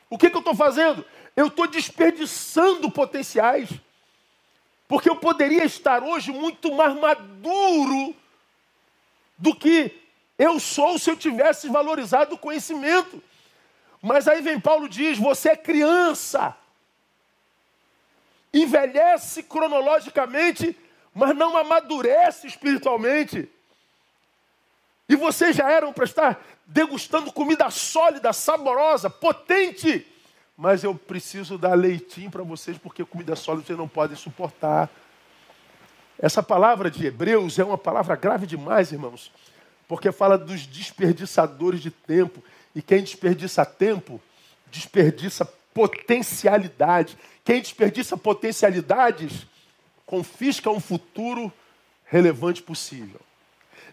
[0.09, 1.05] O que, que eu estou fazendo?
[1.35, 3.69] Eu estou desperdiçando potenciais.
[4.91, 8.13] Porque eu poderia estar hoje muito mais maduro
[9.37, 9.97] do que
[10.37, 13.23] eu sou se eu tivesse valorizado o conhecimento.
[14.01, 16.53] Mas aí vem Paulo diz: você é criança,
[18.53, 20.77] envelhece cronologicamente,
[21.15, 23.49] mas não amadurece espiritualmente.
[25.07, 30.05] E vocês já eram para estar degustando comida sólida, saborosa, potente
[30.61, 34.91] mas eu preciso dar leitinho para vocês, porque comida sólida vocês não podem suportar.
[36.19, 39.31] Essa palavra de Hebreus é uma palavra grave demais, irmãos,
[39.87, 42.43] porque fala dos desperdiçadores de tempo.
[42.75, 44.21] E quem desperdiça tempo,
[44.67, 45.43] desperdiça
[45.73, 47.17] potencialidade.
[47.43, 49.47] Quem desperdiça potencialidades,
[50.05, 51.51] confisca um futuro
[52.05, 53.19] relevante possível.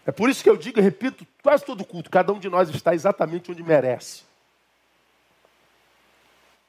[0.05, 2.69] É por isso que eu digo e repito quase todo culto: cada um de nós
[2.69, 4.28] está exatamente onde merece.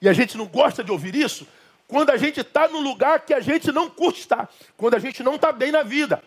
[0.00, 1.46] E a gente não gosta de ouvir isso
[1.90, 5.24] quando a gente está num lugar que a gente não curte estar, quando a gente
[5.24, 6.22] não está bem na vida,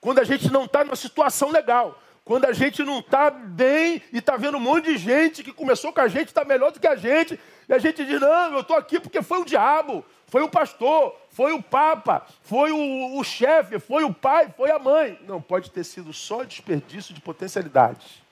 [0.00, 4.18] quando a gente não está numa situação legal, quando a gente não está bem e
[4.18, 6.86] está vendo um monte de gente que começou com a gente, está melhor do que
[6.86, 7.38] a gente,
[7.68, 11.16] e a gente diz: não, eu estou aqui porque foi o diabo, foi o pastor,
[11.28, 15.18] foi o papa, foi o, o chefe, foi o pai, foi a mãe.
[15.26, 18.22] Não, pode ter sido só desperdício de potencialidades.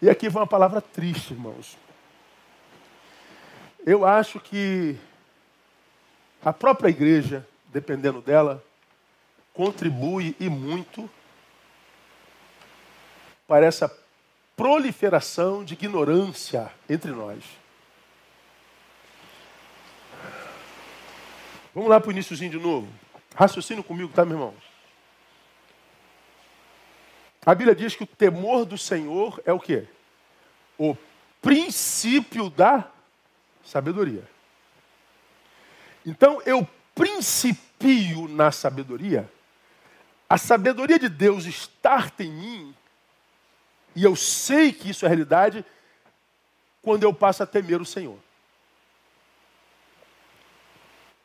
[0.00, 1.76] E aqui vai uma palavra triste, irmãos.
[3.86, 4.98] Eu acho que
[6.44, 8.62] A própria igreja, dependendo dela,
[9.52, 11.10] contribui e muito
[13.48, 13.92] para essa
[14.56, 17.42] proliferação de ignorância entre nós.
[21.74, 22.88] Vamos lá para o iníciozinho de novo.
[23.34, 24.54] Raciocínio comigo, tá, meu irmão?
[27.44, 29.88] A Bíblia diz que o temor do Senhor é o quê?
[30.78, 30.96] O
[31.42, 32.90] princípio da
[33.66, 34.26] sabedoria.
[36.04, 39.30] Então eu principio na sabedoria.
[40.28, 42.74] A sabedoria de Deus estar em mim,
[43.94, 45.64] e eu sei que isso é realidade,
[46.82, 48.18] quando eu passo a temer o Senhor.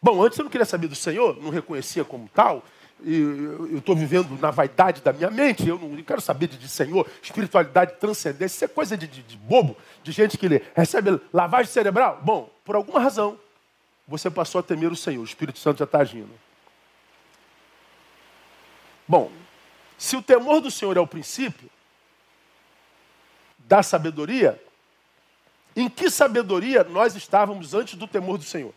[0.01, 2.65] Bom, antes eu não queria saber do Senhor, não reconhecia como tal,
[3.03, 3.19] e
[3.71, 7.07] eu estou vivendo na vaidade da minha mente, eu não quero saber de, de Senhor,
[7.21, 12.19] espiritualidade, transcendência, isso é coisa de, de, de bobo, de gente que recebe lavagem cerebral.
[12.23, 13.39] Bom, por alguma razão,
[14.07, 16.29] você passou a temer o Senhor, o Espírito Santo já está agindo.
[19.07, 19.31] Bom,
[19.97, 21.69] se o temor do Senhor é o princípio
[23.59, 24.61] da sabedoria,
[25.75, 28.73] em que sabedoria nós estávamos antes do temor do Senhor?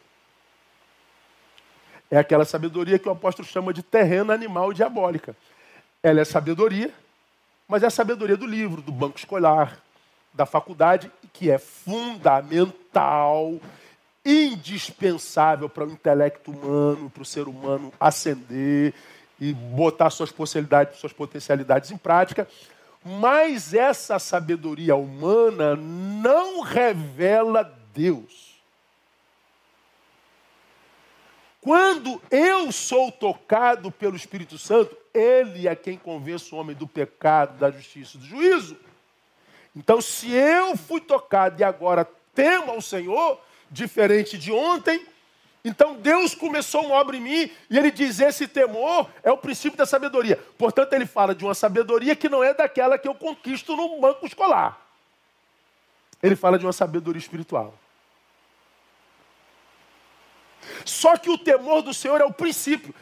[2.10, 5.36] É aquela sabedoria que o apóstolo chama de terrena animal e diabólica.
[6.02, 6.92] Ela é sabedoria,
[7.66, 9.78] mas é a sabedoria do livro, do banco escolar,
[10.32, 13.58] da faculdade, que é fundamental,
[14.24, 18.94] indispensável para o intelecto humano, para o ser humano ascender
[19.40, 22.48] e botar suas possibilidades, suas potencialidades em prática.
[23.04, 28.43] Mas essa sabedoria humana não revela Deus.
[31.64, 37.58] Quando eu sou tocado pelo Espírito Santo, ele é quem convence o homem do pecado,
[37.58, 38.76] da justiça e do juízo.
[39.74, 45.06] Então, se eu fui tocado e agora temo ao Senhor, diferente de ontem,
[45.64, 49.78] então Deus começou uma obra em mim e ele diz: esse temor é o princípio
[49.78, 50.36] da sabedoria.
[50.58, 54.26] Portanto, ele fala de uma sabedoria que não é daquela que eu conquisto no banco
[54.26, 54.78] escolar.
[56.22, 57.72] Ele fala de uma sabedoria espiritual.
[60.84, 62.94] Só que o temor do Senhor é o princípio.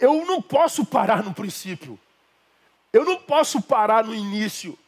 [0.00, 1.98] Eu não posso parar no princípio.
[2.92, 4.78] Eu não posso parar no início.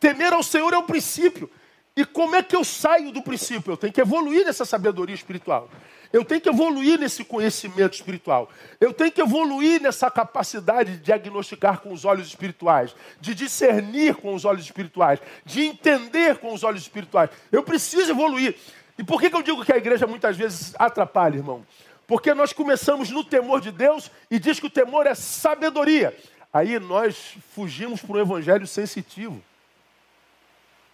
[0.00, 1.48] Temer ao Senhor é o princípio.
[1.94, 3.72] E como é que eu saio do princípio?
[3.72, 5.68] Eu tenho que evoluir nessa sabedoria espiritual.
[6.12, 8.50] Eu tenho que evoluir nesse conhecimento espiritual.
[8.80, 14.34] Eu tenho que evoluir nessa capacidade de diagnosticar com os olhos espirituais, de discernir com
[14.34, 17.30] os olhos espirituais, de entender com os olhos espirituais.
[17.50, 18.56] Eu preciso evoluir.
[19.02, 21.66] E por que, que eu digo que a igreja muitas vezes atrapalha, irmão?
[22.06, 26.16] Porque nós começamos no temor de Deus e diz que o temor é sabedoria.
[26.52, 29.42] Aí nós fugimos para um evangelho sensitivo,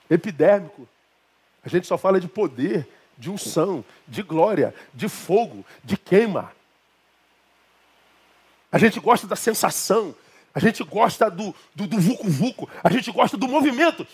[0.08, 0.88] epidérmico.
[1.62, 6.50] A gente só fala de poder, de unção, de glória, de fogo, de queima.
[8.72, 10.14] A gente gosta da sensação,
[10.54, 14.06] a gente gosta do, do, do vucu-vucu, a gente gosta do movimento.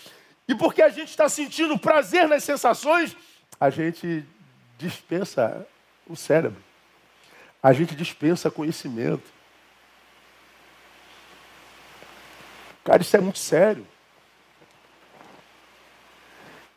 [0.48, 3.16] E porque a gente está sentindo prazer nas sensações,
[3.60, 4.24] a gente
[4.78, 5.66] dispensa
[6.06, 6.62] o cérebro.
[7.62, 9.32] A gente dispensa conhecimento.
[12.84, 13.86] Cara, isso é muito sério.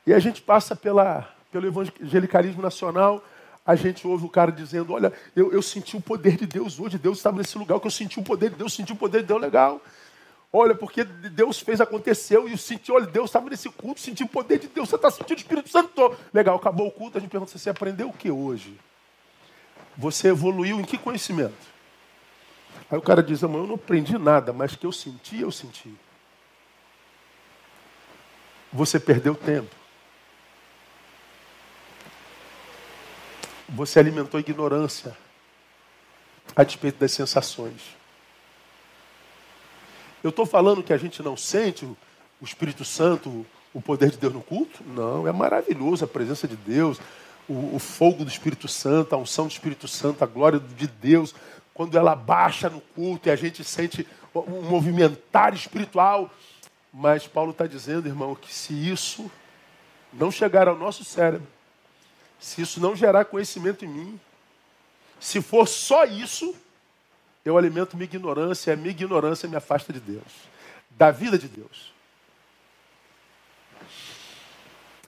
[0.05, 3.21] E a gente passa pela, pelo evangelicalismo nacional,
[3.65, 6.97] a gente ouve o cara dizendo: Olha, eu, eu senti o poder de Deus hoje,
[6.97, 9.27] Deus estava nesse lugar que eu senti o poder de Deus, senti o poder de
[9.27, 9.81] Deus legal.
[10.51, 14.27] Olha, porque Deus fez, aconteceu, e eu senti, olha, Deus estava nesse culto, senti o
[14.27, 16.17] poder de Deus, você está sentindo o Espírito Santo.
[16.33, 18.79] Legal, acabou o culto, a gente pergunta, você aprendeu o que hoje?
[19.97, 21.75] Você evoluiu em que conhecimento?
[22.89, 25.93] Aí o cara diz, eu não aprendi nada, mas que eu senti, eu senti.
[28.71, 29.75] Você perdeu tempo.
[33.67, 35.17] Você alimentou ignorância
[36.55, 37.96] a despeito das sensações.
[40.27, 41.97] Eu estou falando que a gente não sente o
[42.43, 44.83] Espírito Santo, o poder de Deus no culto?
[44.85, 46.99] Não, é maravilhoso a presença de Deus,
[47.47, 51.33] o, o fogo do Espírito Santo, a unção do Espírito Santo, a glória de Deus,
[51.73, 56.29] quando ela baixa no culto e a gente sente um movimentar espiritual.
[56.93, 59.31] Mas Paulo está dizendo, irmão, que se isso
[60.11, 61.47] não chegar ao nosso cérebro,
[62.37, 64.19] se isso não gerar conhecimento em mim,
[65.21, 66.53] se for só isso,
[67.47, 70.49] eu alimento minha ignorância, a minha ignorância me afasta de Deus,
[70.91, 71.93] da vida de Deus.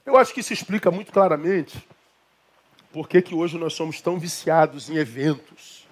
[0.06, 1.86] Eu acho que isso explica muito claramente
[2.92, 5.86] por que hoje nós somos tão viciados em eventos.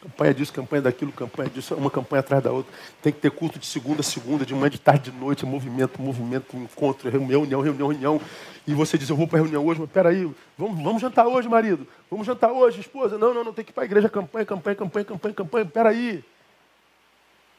[0.00, 2.72] Campanha disso, campanha daquilo, campanha disso, uma campanha atrás da outra.
[3.02, 6.00] Tem que ter culto de segunda a segunda, de manhã, de tarde, de noite, movimento,
[6.00, 8.20] movimento, encontro, reunião, reunião, reunião.
[8.64, 11.48] E você diz, eu vou para a reunião hoje, mas peraí, vamos, vamos jantar hoje,
[11.48, 11.84] marido.
[12.08, 13.18] Vamos jantar hoje, esposa.
[13.18, 15.66] Não, não, não, tem que ir para a igreja, campanha, campanha, campanha, campanha, campanha.
[15.66, 16.24] Peraí.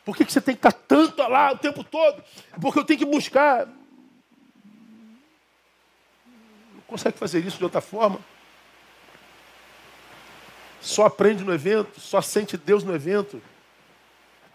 [0.06, 2.24] Por que, que você tem que estar tanto lá o tempo todo?
[2.62, 3.68] Porque eu tenho que buscar.
[6.74, 8.18] Não consegue fazer isso de outra forma
[10.82, 13.42] só aprende no evento, só sente Deus no evento.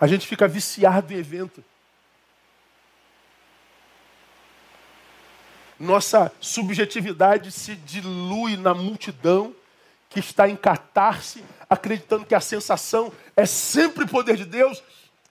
[0.00, 1.62] A gente fica viciado em evento.
[5.78, 9.54] Nossa subjetividade se dilui na multidão
[10.08, 14.82] que está em catarse, acreditando que a sensação é sempre poder de Deus.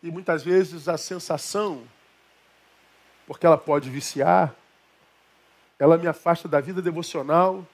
[0.02, 1.84] E muitas vezes a sensação,
[3.26, 4.54] porque ela pode viciar,
[5.80, 7.66] ela me afasta da vida devocional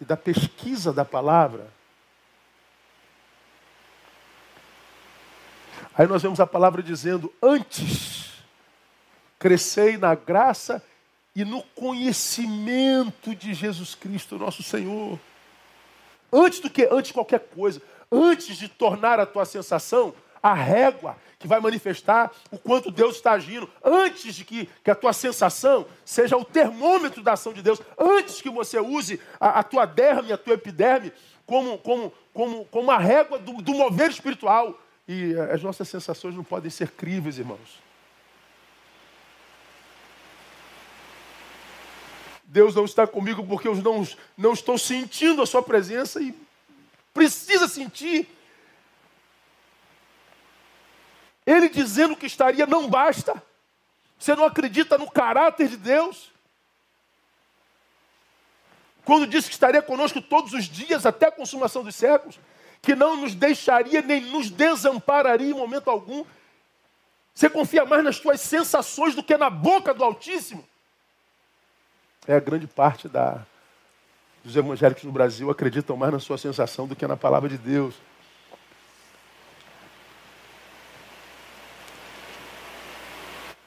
[0.00, 1.70] e da pesquisa da palavra.
[5.96, 8.32] Aí nós vemos a palavra dizendo: antes,
[9.38, 10.82] crescei na graça
[11.34, 15.18] e no conhecimento de Jesus Cristo, nosso Senhor.
[16.32, 17.80] Antes do que, antes de qualquer coisa,
[18.10, 23.32] antes de tornar a tua sensação a régua que vai manifestar o quanto Deus está
[23.32, 27.80] agindo, antes de que, que a tua sensação seja o termômetro da ação de Deus,
[27.98, 31.12] antes que você use a, a tua derme, a tua epiderme,
[31.46, 34.78] como, como, como, como a régua do, do mover espiritual.
[35.12, 37.82] E as nossas sensações não podem ser críveis, irmãos.
[42.44, 44.08] Deus não está comigo porque eu não,
[44.38, 46.34] não estou sentindo a sua presença e
[47.12, 48.26] precisa sentir.
[51.44, 53.42] Ele dizendo que estaria não basta.
[54.18, 56.32] Você não acredita no caráter de Deus?
[59.04, 62.38] Quando disse que estaria conosco todos os dias até a consumação dos séculos
[62.82, 66.24] que não nos deixaria nem nos desampararia em momento algum.
[67.32, 70.68] Você confia mais nas suas sensações do que na boca do Altíssimo?
[72.26, 73.46] É a grande parte da,
[74.44, 77.94] dos evangélicos no Brasil acreditam mais na sua sensação do que na palavra de Deus.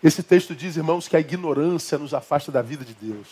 [0.03, 3.27] Esse texto diz, irmãos, que a ignorância nos afasta da vida de Deus.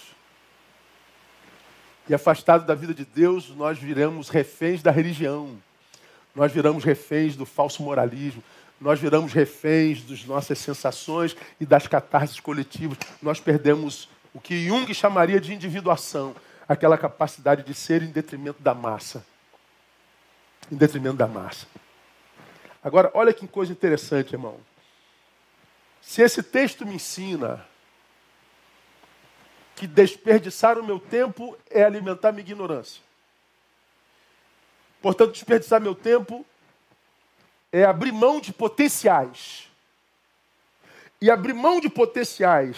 [2.09, 5.61] E afastado da vida de Deus, nós viramos reféns da religião.
[6.35, 8.43] Nós viramos reféns do falso moralismo.
[8.81, 12.97] Nós viramos reféns das nossas sensações e das catarses coletivas.
[13.21, 16.35] Nós perdemos o que Jung chamaria de individuação,
[16.67, 19.25] aquela capacidade de ser em detrimento da massa.
[20.71, 21.67] Em detrimento da massa.
[22.83, 24.59] Agora, olha que coisa interessante, irmão.
[26.01, 27.65] Se esse texto me ensina
[29.75, 33.01] que desperdiçar o meu tempo é alimentar minha ignorância.
[35.03, 36.45] Portanto, desperdiçar meu tempo
[37.73, 39.67] é abrir mão de potenciais.
[41.19, 42.77] E abrir mão de potenciais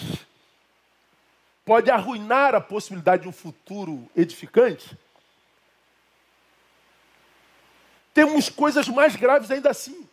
[1.64, 4.98] pode arruinar a possibilidade de um futuro edificante.
[8.12, 10.10] Temos coisas mais graves ainda assim,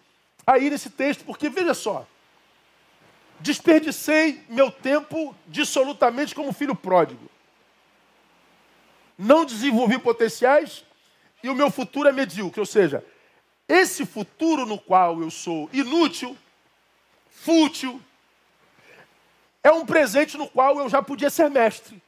[0.46, 2.06] aí nesse texto, porque veja só,
[3.40, 7.30] desperdicei meu tempo dissolutamente como filho pródigo.
[9.16, 10.84] Não desenvolvi potenciais,
[11.42, 12.60] e o meu futuro é medíocre.
[12.60, 13.04] Ou seja,
[13.68, 16.36] esse futuro no qual eu sou inútil,
[17.30, 18.00] fútil,
[19.62, 22.02] é um presente no qual eu já podia ser mestre.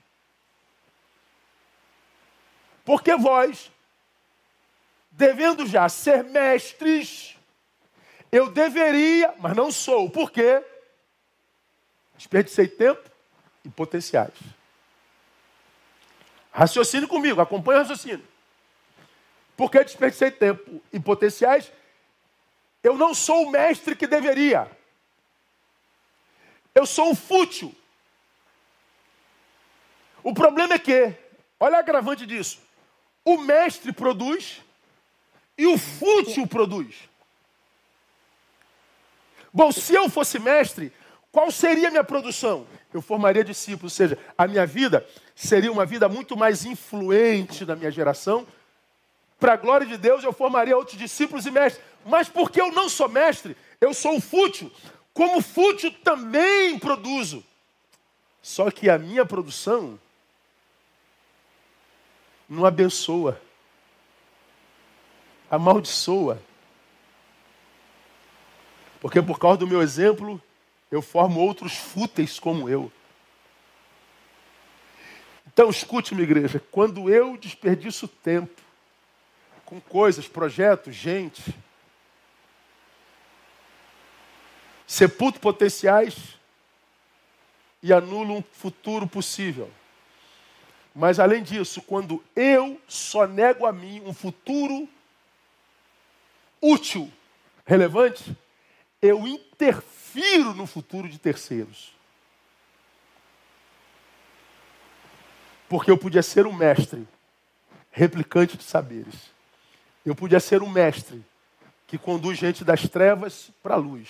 [2.84, 3.70] Porque vós,
[5.10, 7.36] devendo já ser mestres,
[8.30, 10.10] eu deveria, mas não sou.
[10.10, 10.62] Por quê?
[12.16, 13.08] Desperdicei tempo
[13.64, 14.34] e potenciais.
[16.52, 18.33] Raciocine comigo, acompanhe o raciocínio.
[19.64, 21.72] Porque eu desperdicei tempo e potenciais.
[22.82, 24.70] Eu não sou o mestre que deveria.
[26.74, 27.74] Eu sou um fútil.
[30.22, 31.14] O problema é que,
[31.58, 32.60] olha a agravante disso:
[33.24, 34.60] o mestre produz
[35.56, 37.08] e o fútil produz.
[39.50, 40.92] Bom, se eu fosse mestre,
[41.32, 42.66] qual seria a minha produção?
[42.92, 47.74] Eu formaria discípulos, ou seja, a minha vida seria uma vida muito mais influente na
[47.74, 48.46] minha geração
[49.38, 51.84] para a glória de Deus, eu formaria outros discípulos e mestres.
[52.04, 54.70] Mas porque eu não sou mestre, eu sou fútil.
[55.12, 57.44] Como fútil também produzo.
[58.42, 59.98] Só que a minha produção
[62.48, 63.40] não abençoa,
[65.50, 66.40] amaldiçoa.
[69.00, 70.40] Porque por causa do meu exemplo,
[70.90, 72.90] eu formo outros fúteis como eu.
[75.46, 78.63] Então escute-me, igreja, quando eu desperdiço tempo
[79.64, 81.42] com coisas, projetos, gente,
[84.86, 86.38] sepulto potenciais
[87.82, 89.70] e anulo um futuro possível.
[90.94, 94.88] Mas além disso, quando eu só nego a mim um futuro
[96.60, 97.12] útil,
[97.66, 98.36] relevante,
[99.02, 101.92] eu interfiro no futuro de terceiros.
[105.68, 107.06] Porque eu podia ser um mestre,
[107.90, 109.33] replicante de saberes.
[110.04, 111.24] Eu podia ser um mestre
[111.86, 114.08] que conduz gente das trevas para a luz.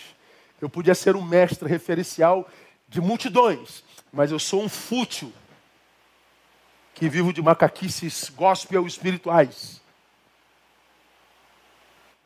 [0.60, 2.48] Eu podia ser um mestre referencial
[2.88, 5.32] de multidões, mas eu sou um fútil
[6.94, 9.80] que vivo de macaquices gospel espirituais.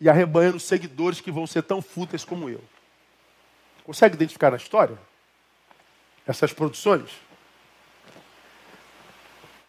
[0.00, 2.62] E arrebanhando seguidores que vão ser tão fúteis como eu.
[3.84, 4.98] Consegue identificar na história?
[6.26, 7.10] Essas produções?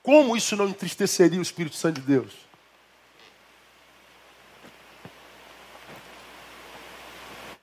[0.03, 2.48] Como isso não entristeceria o Espírito Santo de Deus?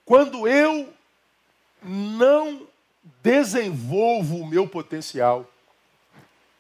[0.06, 0.94] Quando eu
[1.82, 2.66] não
[3.22, 5.44] desenvolvo o meu potencial,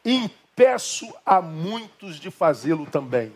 [0.04, 3.32] impeço a muitos de fazê-lo também.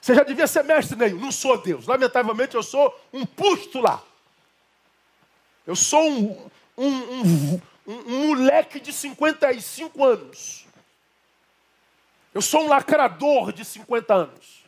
[0.00, 1.86] Você já devia ser mestre nenhum, não sou Deus.
[1.86, 4.02] Lamentavelmente eu sou um pústula.
[5.66, 10.66] Eu sou um, um, um, um, moleque de 55 anos.
[12.32, 14.59] Eu sou um lacrador de 50 anos.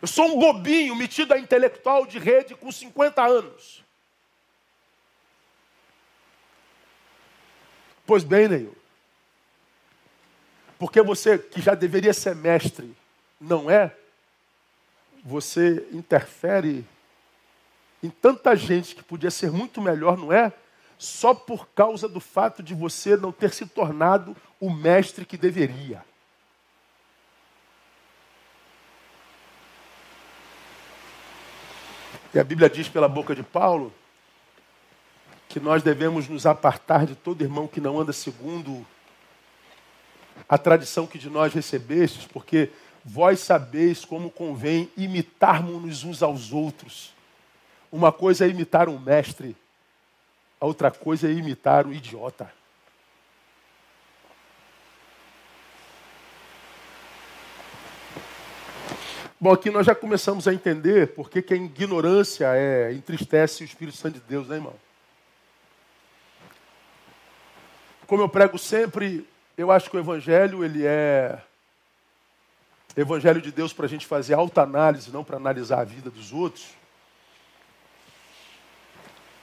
[0.00, 3.84] Eu sou um bobinho metido a intelectual de rede com 50 anos.
[8.06, 8.76] Pois bem, Neil.
[10.78, 12.96] Porque você que já deveria ser mestre,
[13.40, 13.94] não é?
[15.24, 16.86] Você interfere
[18.02, 20.52] em tanta gente que podia ser muito melhor, não é?
[20.96, 26.04] Só por causa do fato de você não ter se tornado o mestre que deveria.
[32.34, 33.92] E a Bíblia diz pela boca de Paulo
[35.48, 38.86] que nós devemos nos apartar de todo irmão que não anda segundo
[40.46, 42.70] a tradição que de nós recebestes, porque
[43.04, 47.14] vós sabeis como convém imitarmos uns aos outros.
[47.90, 49.56] Uma coisa é imitar um mestre,
[50.60, 52.52] a outra coisa é imitar um idiota.
[59.40, 63.96] Bom, aqui nós já começamos a entender por que, a ignorância é, entristece o Espírito
[63.96, 64.74] Santo de Deus, né, irmão?
[68.04, 69.24] Como eu prego sempre,
[69.56, 71.40] eu acho que o Evangelho ele é
[72.96, 76.32] Evangelho de Deus para a gente fazer alta análise, não para analisar a vida dos
[76.32, 76.70] outros.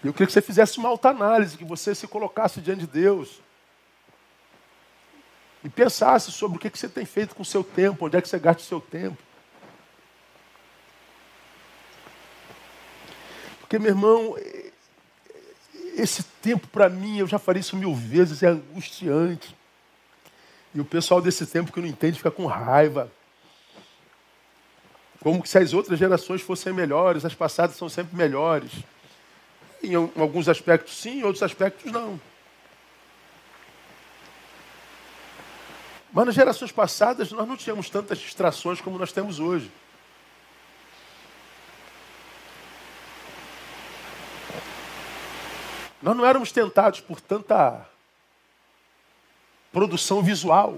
[0.03, 3.39] Eu queria que você fizesse uma alta análise, que você se colocasse diante de Deus
[5.63, 8.27] e pensasse sobre o que você tem feito com o seu tempo, onde é que
[8.27, 9.24] você gasta o seu tempo.
[13.65, 14.37] Porque, meu irmão,
[15.95, 19.55] esse tempo para mim, eu já falei isso mil vezes, é angustiante.
[20.73, 23.11] E o pessoal desse tempo que não entende fica com raiva.
[25.19, 28.71] Como se as outras gerações fossem melhores, as passadas são sempre melhores.
[29.81, 32.21] Em alguns aspectos sim, em outros aspectos não.
[36.13, 39.71] Mas nas gerações passadas nós não tínhamos tantas distrações como nós temos hoje.
[46.05, 47.83] Nós não éramos tentados por tanta
[49.73, 50.77] produção visual,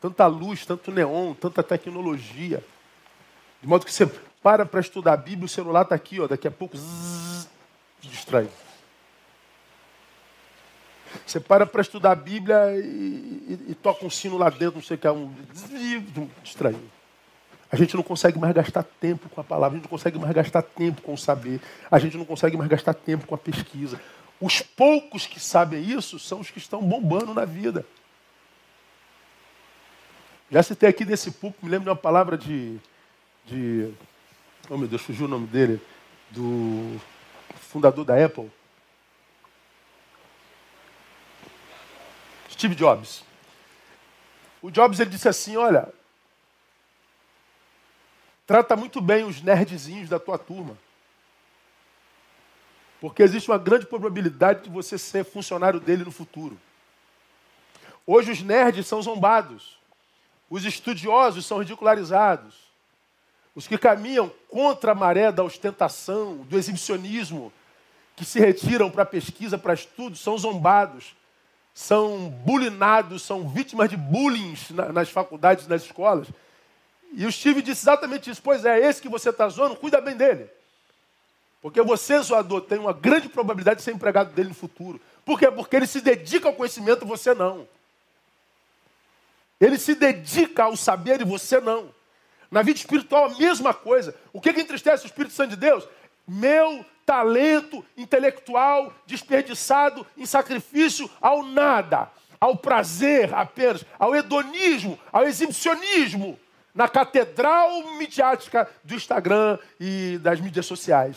[0.00, 2.60] tanta luz, tanto neon, tanta tecnologia.
[3.62, 4.10] De modo que você
[4.42, 7.48] para para estudar a Bíblia, o celular está aqui, ó, daqui a pouco zzz,
[8.00, 8.48] te distrai.
[11.24, 14.82] Você para para estudar a Bíblia e, e, e, toca um sino lá dentro, não
[14.82, 15.32] sei o que é, um
[16.42, 16.74] distrai.
[17.70, 20.32] A gente não consegue mais gastar tempo com a palavra, a gente não consegue mais
[20.32, 24.00] gastar tempo com o saber, a gente não consegue mais gastar tempo com a pesquisa.
[24.44, 27.86] Os poucos que sabem isso são os que estão bombando na vida.
[30.50, 32.78] Já citei aqui nesse púlpito, me lembro de uma palavra de,
[33.46, 33.90] de.
[34.68, 35.80] Oh meu Deus, fugiu o nome dele.
[36.30, 37.00] Do
[37.56, 38.52] fundador da Apple.
[42.50, 43.24] Steve Jobs.
[44.60, 45.88] O Jobs ele disse assim: Olha,
[48.46, 50.76] trata muito bem os nerdzinhos da tua turma.
[53.04, 56.58] Porque existe uma grande probabilidade de você ser funcionário dele no futuro.
[58.06, 59.78] Hoje os nerds são zombados.
[60.48, 62.54] Os estudiosos são ridicularizados.
[63.54, 67.52] Os que caminham contra a maré da ostentação, do exibicionismo,
[68.16, 71.14] que se retiram para pesquisa, para estudo, são zombados,
[71.74, 74.56] são bulinados, são vítimas de bullying
[74.94, 76.26] nas faculdades, nas escolas.
[77.12, 78.40] E o Steve disse exatamente isso.
[78.40, 80.48] Pois é, esse que você está zoando, cuida bem dele.
[81.64, 85.00] Porque você, zoador, tem uma grande probabilidade de ser empregado dele no futuro.
[85.24, 85.50] Por quê?
[85.50, 87.66] Porque ele se dedica ao conhecimento, você não.
[89.58, 91.88] Ele se dedica ao saber e você não.
[92.50, 94.14] Na vida espiritual, a mesma coisa.
[94.30, 95.88] O que, que entristece o Espírito Santo de Deus?
[96.28, 106.38] Meu talento intelectual desperdiçado em sacrifício ao nada, ao prazer apenas, ao hedonismo, ao exibicionismo
[106.74, 111.16] na catedral midiática do Instagram e das mídias sociais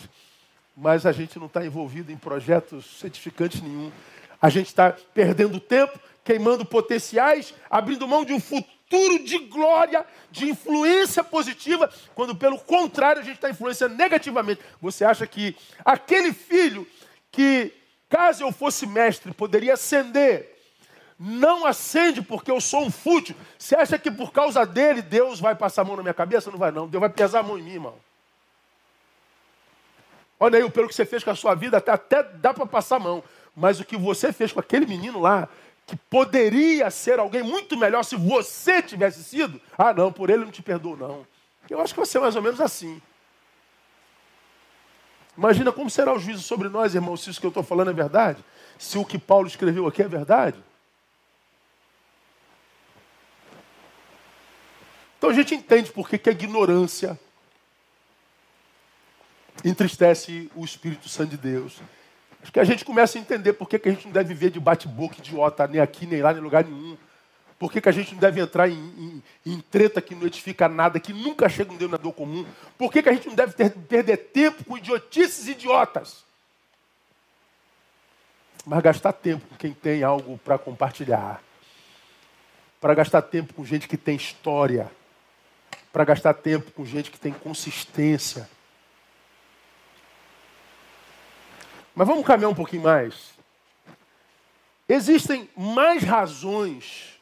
[0.78, 3.92] mas a gente não está envolvido em projetos certificantes nenhum.
[4.40, 10.52] A gente está perdendo tempo, queimando potenciais, abrindo mão de um futuro de glória, de
[10.52, 14.62] influência positiva, quando pelo contrário a gente está influenciando negativamente.
[14.80, 16.88] Você acha que aquele filho
[17.32, 17.74] que,
[18.08, 20.56] caso eu fosse mestre, poderia ascender,
[21.20, 23.36] não acende porque eu sou um fútil.
[23.58, 26.52] Você acha que por causa dele Deus vai passar a mão na minha cabeça?
[26.52, 26.88] Não vai não.
[26.88, 27.96] Deus vai pesar a mão em mim, irmão.
[30.40, 32.98] Olha aí, pelo que você fez com a sua vida, até, até dá para passar
[32.98, 33.24] a mão.
[33.56, 35.50] Mas o que você fez com aquele menino lá,
[35.86, 40.52] que poderia ser alguém muito melhor se você tivesse sido, ah, não, por ele não
[40.52, 41.26] te perdoo, não.
[41.70, 43.02] Eu acho que vai ser mais ou menos assim.
[45.38, 47.94] Imagina como será o juízo sobre nós, irmãos, se isso que eu estou falando é
[47.94, 48.44] verdade.
[48.78, 50.64] Se o que Paulo escreveu aqui é verdade.
[55.18, 57.20] Então a gente entende por que, que a ignorância
[59.64, 61.82] entristece o Espírito Santo de Deus.
[62.42, 64.52] Acho que a gente começa a entender por que, que a gente não deve viver
[64.52, 66.98] de bate-boca idiota, nem aqui, nem lá, nem lugar nenhum.
[67.60, 70.70] Por que, que a gente não deve entrar em, em, em, treta que não edifica
[70.70, 72.46] nada, que nunca chega um denominador comum?
[72.78, 76.24] Por que, que a gente não deve ter, perder tempo com idiotices idiotas?
[78.64, 81.42] Mas gastar tempo com quem tem algo para compartilhar.
[82.80, 84.92] Para gastar tempo com gente que tem história.
[85.92, 88.48] Para gastar tempo com gente que tem consistência
[91.98, 93.34] Mas vamos caminhar um pouquinho mais.
[94.88, 97.20] Existem mais razões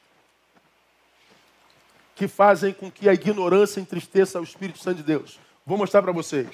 [2.13, 5.39] que fazem com que a ignorância entristeça o Espírito Santo de Deus.
[5.65, 6.49] Vou mostrar para vocês.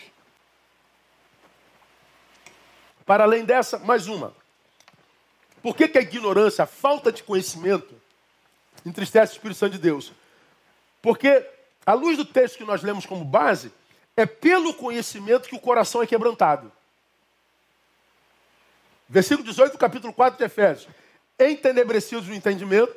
[3.07, 4.35] Para além dessa, mais uma.
[5.63, 7.99] Por que, que a ignorância, a falta de conhecimento,
[8.85, 10.13] entristece o Espírito Santo de Deus?
[11.01, 11.43] Porque,
[11.83, 13.73] à luz do texto que nós lemos como base,
[14.15, 16.71] é pelo conhecimento que o coração é quebrantado.
[19.11, 20.87] Versículo 18 do capítulo 4 de Efésios.
[21.37, 22.95] Entenebrecidos no entendimento,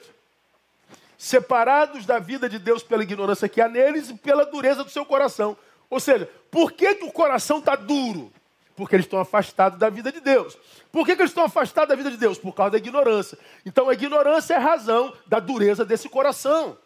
[1.19, 5.05] separados da vida de Deus pela ignorância que há neles e pela dureza do seu
[5.05, 5.57] coração.
[5.91, 8.33] Ou seja, por que, que o coração está duro?
[8.77, 10.57] Porque eles estão afastados da vida de Deus.
[10.93, 12.39] Por que, que eles estão afastados da vida de Deus?
[12.39, 13.37] Por causa da ignorância.
[13.67, 16.79] Então a ignorância é a razão da dureza desse coração.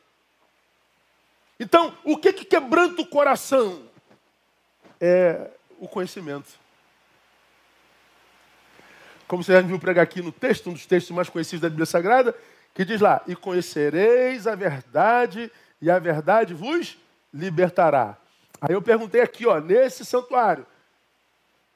[1.61, 3.83] Então, o que, que quebranta o coração?
[4.99, 6.49] É o conhecimento.
[9.29, 11.85] Como você já viu pregar aqui no texto, um dos textos mais conhecidos da Bíblia
[11.85, 12.35] Sagrada,
[12.75, 15.53] que diz lá: E conhecereis a verdade,
[15.83, 16.99] e a verdade vos
[17.33, 18.17] libertará.
[18.59, 20.67] Aí eu perguntei aqui, ó, nesse santuário: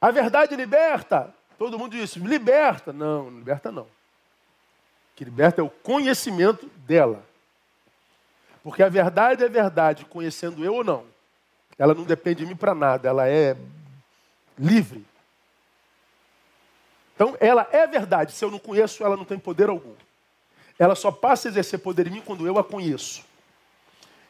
[0.00, 1.32] A verdade liberta?
[1.58, 2.90] Todo mundo disse: Liberta.
[2.90, 3.82] Não, não liberta não.
[3.82, 3.88] O
[5.14, 7.22] que liberta é o conhecimento dela.
[8.64, 11.04] Porque a verdade é verdade, conhecendo eu ou não.
[11.78, 13.56] Ela não depende de mim para nada, ela é
[14.58, 15.04] livre.
[17.14, 18.32] Então, ela é verdade.
[18.32, 19.94] Se eu não conheço, ela não tem poder algum.
[20.78, 23.24] Ela só passa a exercer poder em mim quando eu a conheço.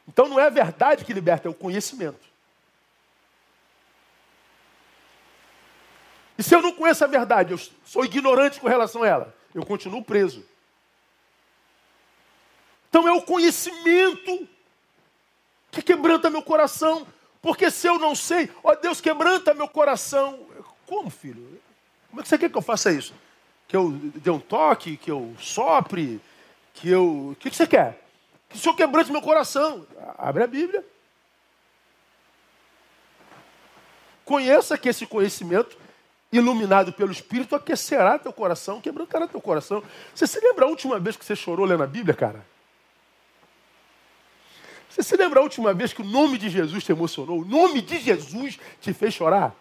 [0.06, 2.32] Então, não é a verdade que liberta, é o conhecimento.
[6.36, 9.64] E se eu não conheço a verdade, eu sou ignorante com relação a ela, eu
[9.64, 10.44] continuo preso.
[12.88, 14.46] Então é o conhecimento
[15.70, 17.06] que quebranta meu coração.
[17.40, 20.46] Porque se eu não sei, ó Deus, quebranta meu coração.
[20.86, 21.58] Como, filho?
[22.12, 23.14] Como é que você quer que eu faça isso?
[23.66, 26.20] Que eu dê um toque, que eu sopre,
[26.74, 27.30] que eu.
[27.30, 28.04] O que você quer?
[28.50, 29.86] Que o Senhor quebrante meu coração.
[30.18, 30.84] Abre a Bíblia.
[34.26, 35.74] Conheça que esse conhecimento,
[36.30, 39.82] iluminado pelo Espírito, aquecerá teu coração, quebrantará teu coração.
[40.14, 42.44] Você se lembra a última vez que você chorou lendo a Bíblia, cara?
[44.90, 47.40] Você se lembra a última vez que o nome de Jesus te emocionou?
[47.40, 49.56] O nome de Jesus te fez chorar?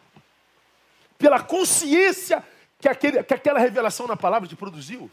[1.21, 2.43] Pela consciência
[2.79, 5.09] que, aquele, que aquela revelação na palavra te produziu.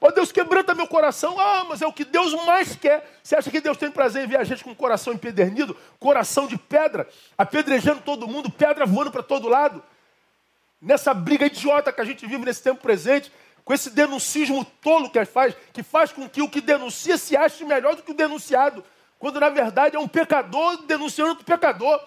[0.00, 1.38] Oh Deus, quebranta meu coração.
[1.38, 3.18] Ah, mas é o que Deus mais quer.
[3.22, 5.76] Você acha que Deus tem prazer em ver a gente com o coração empedernido?
[5.98, 9.82] Coração de pedra, apedrejando todo mundo, pedra voando para todo lado.
[10.80, 13.32] Nessa briga idiota que a gente vive nesse tempo presente,
[13.64, 17.64] com esse denuncismo tolo que faz, que faz com que o que denuncia se ache
[17.64, 18.84] melhor do que o denunciado,
[19.18, 22.00] quando na verdade é um pecador denunciando outro pecador.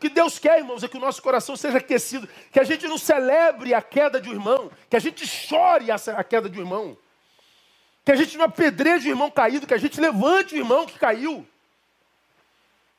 [0.00, 2.96] Que Deus quer, irmãos, é que o nosso coração seja aquecido, que a gente não
[2.96, 6.96] celebre a queda de um irmão, que a gente chore a queda de um irmão,
[8.02, 10.98] que a gente não apedreje o irmão caído, que a gente levante o irmão que
[10.98, 11.46] caiu,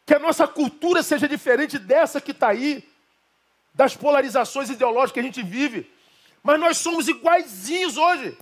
[0.06, 2.88] que a nossa cultura seja diferente dessa que está aí,
[3.74, 5.92] das polarizações ideológicas que a gente vive.
[6.44, 8.38] Mas nós somos iguaizinhos hoje.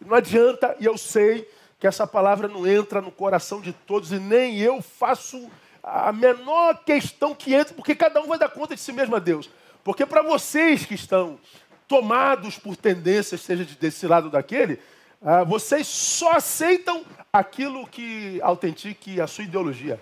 [0.00, 1.48] Não adianta, e eu sei
[1.78, 5.48] que essa palavra não entra no coração de todos, e nem eu faço
[5.90, 9.18] a menor questão que entre, porque cada um vai dar conta de si mesmo a
[9.18, 9.48] Deus.
[9.82, 11.38] Porque para vocês que estão
[11.86, 14.78] tomados por tendências, seja desse lado ou daquele,
[15.22, 20.00] ah, vocês só aceitam aquilo que autentique a sua ideologia.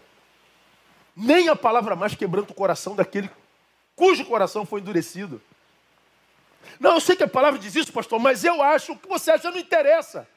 [1.17, 3.31] Nem a palavra mais quebranta o coração daquele
[3.95, 5.41] cujo coração foi endurecido.
[6.79, 9.31] Não, eu sei que a palavra diz isso, pastor, mas eu acho o que você
[9.31, 10.29] acha não interessa.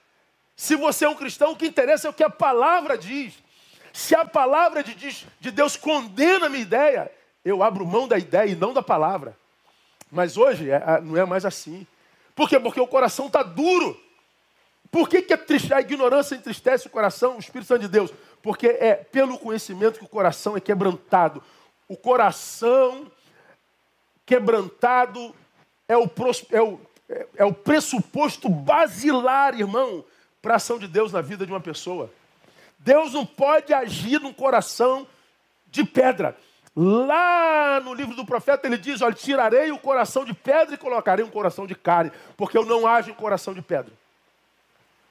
[0.55, 3.33] Se você é um cristão, o que interessa é o que a palavra diz.
[3.93, 4.95] Se a palavra de,
[5.39, 7.11] de Deus condena a minha ideia,
[7.43, 9.37] eu abro mão da ideia e não da palavra.
[10.11, 11.85] Mas hoje é, não é mais assim.
[12.35, 12.59] Por quê?
[12.59, 13.99] Porque o coração está duro.
[14.91, 15.39] Por que, que a,
[15.75, 18.11] a ignorância entristece o coração, o Espírito Santo de Deus?
[18.41, 21.43] Porque é pelo conhecimento que o coração é quebrantado.
[21.87, 23.11] O coração
[24.25, 25.35] quebrantado
[25.87, 26.09] é o,
[26.51, 26.79] é o,
[27.35, 30.03] é o pressuposto basilar, irmão,
[30.41, 32.11] para a ação de Deus na vida de uma pessoa.
[32.79, 35.07] Deus não pode agir num coração
[35.67, 36.35] de pedra.
[36.75, 41.25] Lá no livro do profeta ele diz: Olha, tirarei o coração de pedra e colocarei
[41.25, 43.91] um coração de carne, porque eu não ajo em coração de pedra.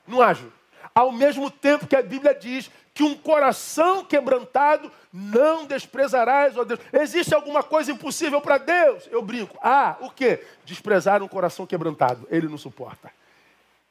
[0.07, 0.51] Não ajo.
[0.95, 6.81] Ao mesmo tempo que a Bíblia diz que um coração quebrantado não desprezarás, ó Deus.
[6.93, 9.07] Existe alguma coisa impossível para Deus?
[9.11, 9.57] Eu brinco.
[9.63, 10.43] Ah, o que?
[10.65, 12.27] Desprezar um coração quebrantado.
[12.31, 13.13] Ele não suporta.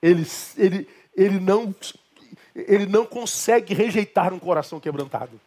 [0.01, 1.73] Ele, ele, ele, não,
[2.67, 5.39] ele não consegue rejeitar um coração quebrantado.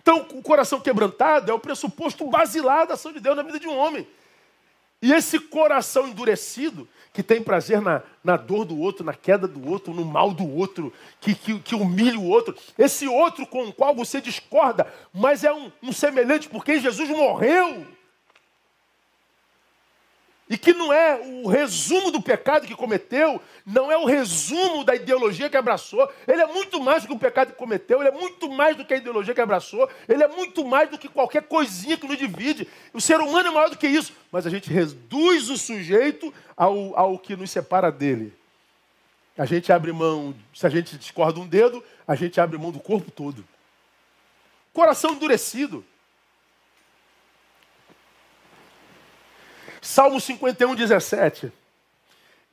[0.00, 3.66] Então, o coração quebrantado é o pressuposto basilar da ação de Deus na vida de
[3.66, 4.06] um homem.
[5.02, 9.68] E esse coração endurecido, que tem prazer na, na dor do outro, na queda do
[9.68, 13.72] outro, no mal do outro, que, que, que humilha o outro, esse outro com o
[13.72, 17.86] qual você discorda, mas é um, um semelhante porque Jesus morreu
[20.50, 24.94] e que não é o resumo do pecado que cometeu, não é o resumo da
[24.94, 26.10] ideologia que abraçou.
[26.26, 28.84] Ele é muito mais do que o pecado que cometeu, ele é muito mais do
[28.84, 32.16] que a ideologia que abraçou, ele é muito mais do que qualquer coisinha que nos
[32.16, 32.66] divide.
[32.94, 36.98] O ser humano é maior do que isso, mas a gente reduz o sujeito ao,
[36.98, 38.32] ao que nos separa dele.
[39.36, 42.80] A gente abre mão, se a gente discorda um dedo, a gente abre mão do
[42.80, 43.44] corpo todo.
[44.72, 45.84] Coração endurecido.
[49.80, 51.52] Salmo 51, 17.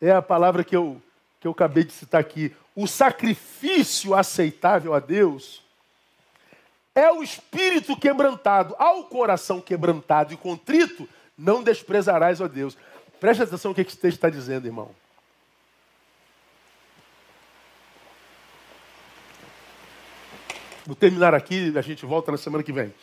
[0.01, 1.01] É a palavra que eu,
[1.39, 2.55] que eu acabei de citar aqui.
[2.75, 5.63] O sacrifício aceitável a Deus
[6.93, 8.75] é o espírito quebrantado.
[8.77, 11.07] Ao coração quebrantado e contrito,
[11.37, 12.77] não desprezarás, ó Deus.
[13.19, 14.91] Preste atenção no que esse texto está dizendo, irmão.
[20.85, 22.93] Vou terminar aqui, a gente volta na semana que vem.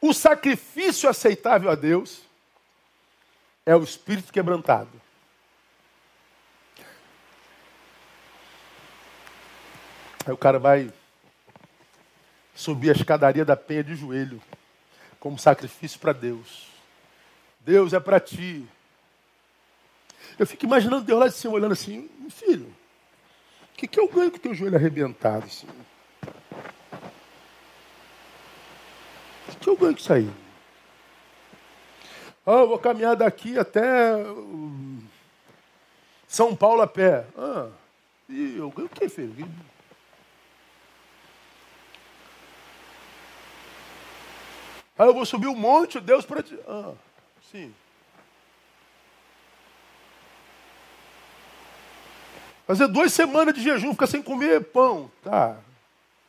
[0.00, 2.22] O sacrifício aceitável a Deus
[3.66, 4.90] é o espírito quebrantado.
[10.24, 10.92] Aí o cara vai
[12.54, 14.42] subir a escadaria da penha de joelho,
[15.18, 16.68] como sacrifício para Deus.
[17.60, 18.66] Deus é para ti.
[20.38, 22.66] Eu fico imaginando Deus lá de cima olhando assim, filho,
[23.72, 25.46] o que, que eu ganho com o teu joelho arrebentado?
[25.46, 25.66] Assim?
[29.58, 30.30] Que eu ganho isso aí?
[32.46, 35.00] Ah, vou caminhar daqui até hum,
[36.26, 37.26] São Paulo a pé.
[37.36, 37.68] Ah,
[38.28, 39.48] e eu ganho o que, filho?
[44.98, 46.42] Ah, eu vou subir um monte, Deus para.
[46.66, 46.92] Ah,
[47.52, 47.74] sim.
[52.66, 55.10] Fazer duas semanas de jejum, ficar sem comer pão.
[55.22, 55.56] Tá.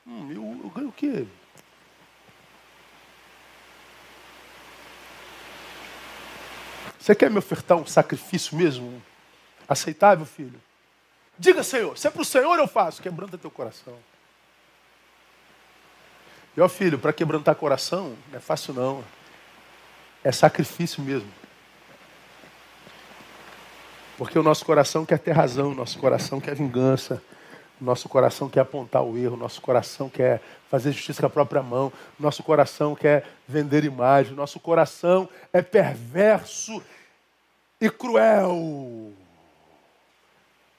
[0.06, 1.26] Hum, eu, eu ganho o quê?
[7.00, 9.02] Você quer me ofertar um sacrifício mesmo?
[9.68, 10.60] Aceitável, filho?
[11.38, 13.98] Diga, Senhor, se é para o Senhor eu faço, quebranta teu coração.
[16.58, 19.04] E ó filho, para quebrantar coração, não é fácil não.
[20.24, 21.32] É sacrifício mesmo.
[24.18, 27.24] Porque o nosso coração quer ter razão, o nosso coração quer vingança,
[27.80, 31.92] Nosso coração quer apontar o erro, nosso coração quer fazer justiça com a própria mão,
[32.20, 36.82] nosso coração quer vender imagem, nosso coração é perverso
[37.82, 39.12] e cruel.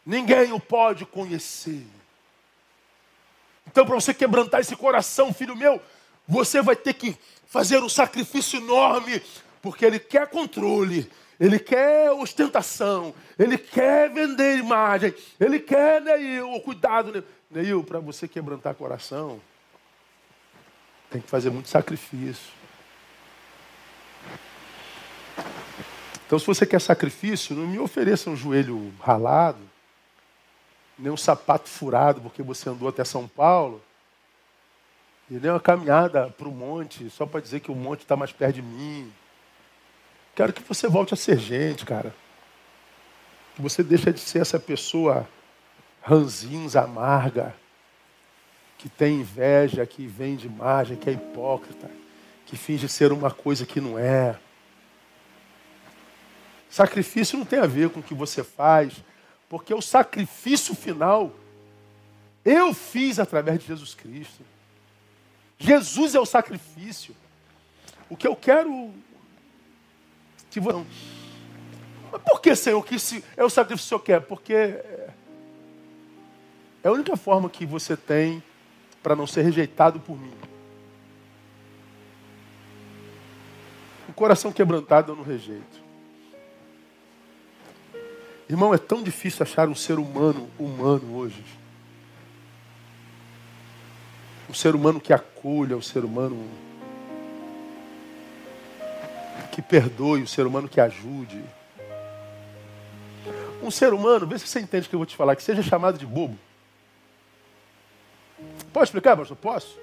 [0.06, 1.84] Ninguém o pode conhecer.
[3.66, 5.80] Então, para você quebrantar esse coração, filho meu,
[6.26, 7.16] você vai ter que
[7.46, 9.20] fazer um sacrifício enorme,
[9.60, 17.24] porque ele quer controle, ele quer ostentação, ele quer vender imagem, ele quer, Neil, cuidado.
[17.50, 19.40] Neil para você quebrantar coração,
[21.10, 22.52] tem que fazer muito sacrifício.
[26.26, 29.58] Então, se você quer sacrifício, não me ofereça um joelho ralado,
[30.96, 33.82] nem um sapato furado, porque você andou até São Paulo,
[35.28, 38.30] e nem uma caminhada para o monte, só para dizer que o monte está mais
[38.32, 39.12] perto de mim.
[40.34, 42.14] Quero que você volte a ser gente, cara.
[43.56, 45.28] Que você deixe de ser essa pessoa
[46.02, 47.54] ranzinza, amarga,
[48.80, 51.90] que tem inveja, que vende imagem, que é hipócrita,
[52.46, 54.38] que finge ser uma coisa que não é.
[56.70, 59.04] Sacrifício não tem a ver com o que você faz,
[59.50, 61.30] porque o sacrifício final
[62.42, 64.42] eu fiz através de Jesus Cristo.
[65.58, 67.14] Jesus é o sacrifício.
[68.08, 68.94] O que eu quero
[70.50, 70.86] que você.
[72.10, 72.96] Mas por que, Senhor, que
[73.36, 74.26] é o sacrifício que o Senhor quer?
[74.26, 75.10] Porque é
[76.82, 78.42] a única forma que você tem
[79.02, 80.32] para não ser rejeitado por mim.
[84.08, 85.80] O coração quebrantado eu não rejeito.
[88.48, 91.44] Irmão, é tão difícil achar um ser humano humano hoje.
[94.48, 96.44] Um ser humano que acolha, um ser humano
[99.52, 101.40] que perdoe, um ser humano que ajude.
[103.62, 105.62] Um ser humano, vê se você entende o que eu vou te falar, que seja
[105.62, 106.36] chamado de bobo.
[108.72, 109.36] Pode explicar, pastor?
[109.36, 109.78] Posso?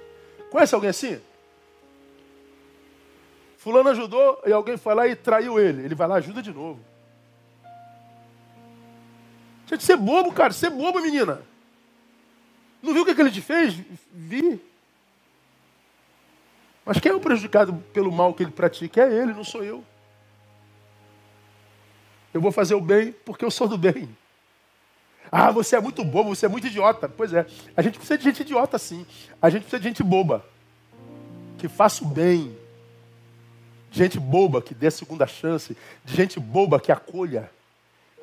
[0.50, 1.20] Conhece alguém assim?
[3.58, 5.84] Fulano ajudou e alguém foi lá e traiu ele.
[5.84, 6.80] Ele vai lá ajuda de novo.
[9.66, 10.52] De ser bobo, cara.
[10.52, 11.42] Ser bobo, menina.
[12.82, 13.74] Não viu o que, que ele te fez?
[14.12, 14.60] Vi.
[16.84, 19.02] Mas quem é o prejudicado pelo mal que ele pratica?
[19.02, 19.84] É ele, não sou eu.
[22.32, 24.08] Eu vou fazer o bem porque eu sou do bem.
[25.30, 27.08] Ah, você é muito bobo, você é muito idiota.
[27.08, 29.06] Pois é, a gente precisa de gente idiota sim.
[29.40, 30.44] A gente precisa de gente boba.
[31.58, 32.56] Que faça o bem.
[33.90, 35.76] Gente boba que dê a segunda chance.
[36.04, 37.50] De gente boba que acolha.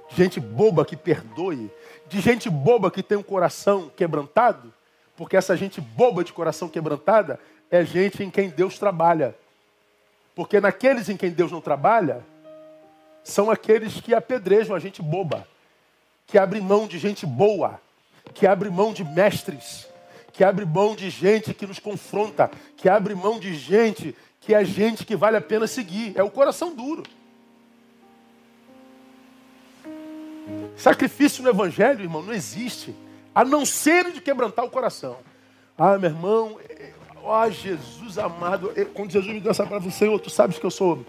[0.10, 1.70] De gente boba que perdoe.
[2.08, 4.74] De gente boba que tem um coração quebrantado.
[5.16, 7.40] Porque essa gente boba de coração quebrantada
[7.70, 9.36] é gente em quem Deus trabalha.
[10.36, 12.24] Porque naqueles em quem Deus não trabalha,
[13.24, 15.48] são aqueles que apedrejam a gente boba,
[16.28, 17.80] que abre mão de gente boa,
[18.34, 19.88] que abre mão de mestres,
[20.34, 24.64] que abre mão de gente que nos confronta, que abre mão de gente que é
[24.64, 26.14] gente que vale a pena seguir.
[26.16, 27.02] É o coração duro.
[30.78, 32.94] Sacrifício no Evangelho, irmão, não existe,
[33.34, 35.18] a não ser de quebrantar o coração.
[35.76, 36.60] Ah, meu irmão,
[37.28, 40.70] Ó oh, Jesus amado, quando Jesus me deu essa palavra, Senhor, tu sabes que eu
[40.70, 41.04] sou,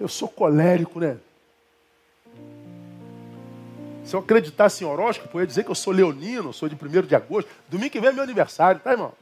[0.00, 1.18] eu sou colérico, né?
[4.08, 7.02] Se eu acreditasse em horóscopo, eu ia dizer que eu sou leonino, sou de 1
[7.02, 7.46] de agosto.
[7.68, 9.12] Domingo que vem é meu aniversário, tá, irmão?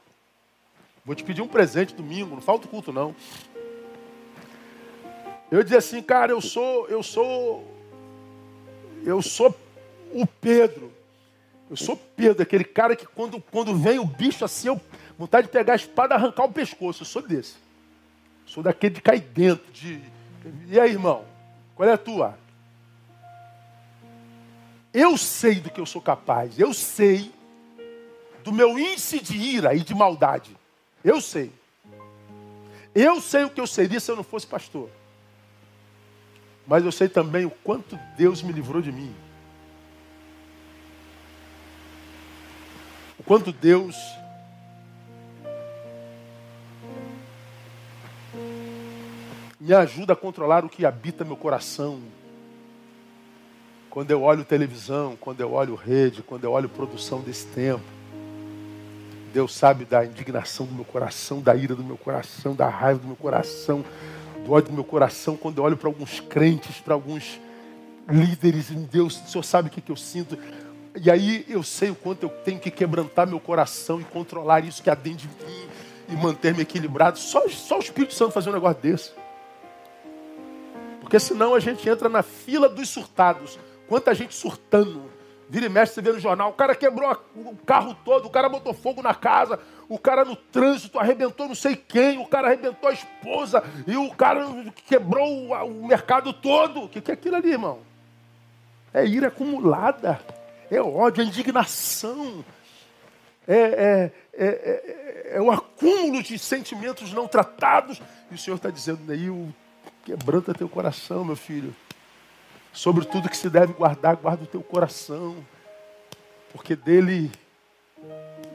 [1.05, 3.13] Vou te pedir um presente domingo, não falta o culto, não.
[5.51, 7.69] Eu ia dizer assim, cara, eu sou, eu sou,
[9.05, 9.53] eu sou
[10.13, 10.93] o Pedro.
[11.69, 14.81] Eu sou Pedro, aquele cara que quando, quando vem o bicho assim, eu
[15.19, 17.03] Vontade de pegar a espada e arrancar o pescoço.
[17.03, 17.57] Eu sou desse.
[18.45, 19.65] Sou daquele de cair dentro.
[19.73, 20.01] De...
[20.69, 21.25] E aí, irmão?
[21.75, 22.39] Qual é a tua?
[24.99, 26.59] Eu sei do que eu sou capaz.
[26.59, 27.31] Eu sei
[28.43, 30.57] do meu índice de ira e de maldade.
[31.05, 31.53] Eu sei.
[32.95, 34.89] Eu sei o que eu seria se eu não fosse pastor.
[36.67, 39.15] Mas eu sei também o quanto Deus me livrou de mim.
[43.19, 43.95] O quanto Deus
[49.61, 52.01] me ajuda a controlar o que habita meu coração.
[53.97, 57.83] Quando eu olho televisão, quando eu olho rede, quando eu olho produção desse tempo,
[59.33, 63.07] Deus sabe da indignação do meu coração, da ira do meu coração, da raiva do
[63.07, 63.83] meu coração,
[64.45, 67.41] do ódio do meu coração, quando eu olho para alguns crentes, para alguns
[68.07, 70.37] líderes Deus, o Senhor sabe o que, que eu sinto.
[71.03, 74.83] E aí eu sei o quanto eu tenho que quebrantar meu coração e controlar isso
[74.83, 75.69] que há dentro de mim
[76.11, 77.19] e manter-me equilibrado.
[77.19, 79.13] Só, só o Espírito Santo fazer um negócio desse.
[81.01, 83.59] Porque senão a gente entra na fila dos surtados.
[83.89, 85.11] Quanta gente surtando,
[85.49, 88.49] Vira e mexe, você vê no jornal, o cara quebrou o carro todo, o cara
[88.49, 92.91] botou fogo na casa, o cara no trânsito arrebentou não sei quem, o cara arrebentou
[92.91, 94.45] a esposa e o cara
[94.87, 96.83] quebrou o, mercado todo.
[96.83, 97.79] O que, é aquilo ali, irmão?
[98.93, 100.21] É ira acumulada,
[100.69, 102.45] é ódio, é indignação,
[103.47, 108.03] é, é, é, é, é o acúmulo de sentimentos não tratados.
[108.33, 109.55] E o Senhor está dizendo, Neil,
[110.05, 111.73] quebranta teu coração, meu filho.
[112.77, 115.35] Sobre tudo que se deve guardar, guarda o teu coração.
[116.53, 117.33] Porque dele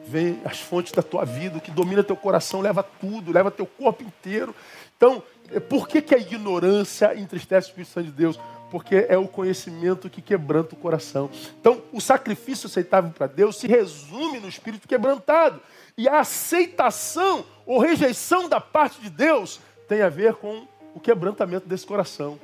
[0.05, 3.65] vem as fontes da tua vida, o que domina teu coração leva tudo, leva teu
[3.65, 4.55] corpo inteiro.
[4.95, 8.39] Então, é, por que, que a ignorância entristece o Espírito Santo de Deus?
[8.69, 11.27] Porque é o conhecimento que quebranta o coração.
[11.59, 15.59] Então, o sacrifício aceitável para Deus se resume no espírito quebrantado.
[15.97, 21.67] E a aceitação ou rejeição da parte de Deus tem a ver com o quebrantamento
[21.67, 22.39] desse coração.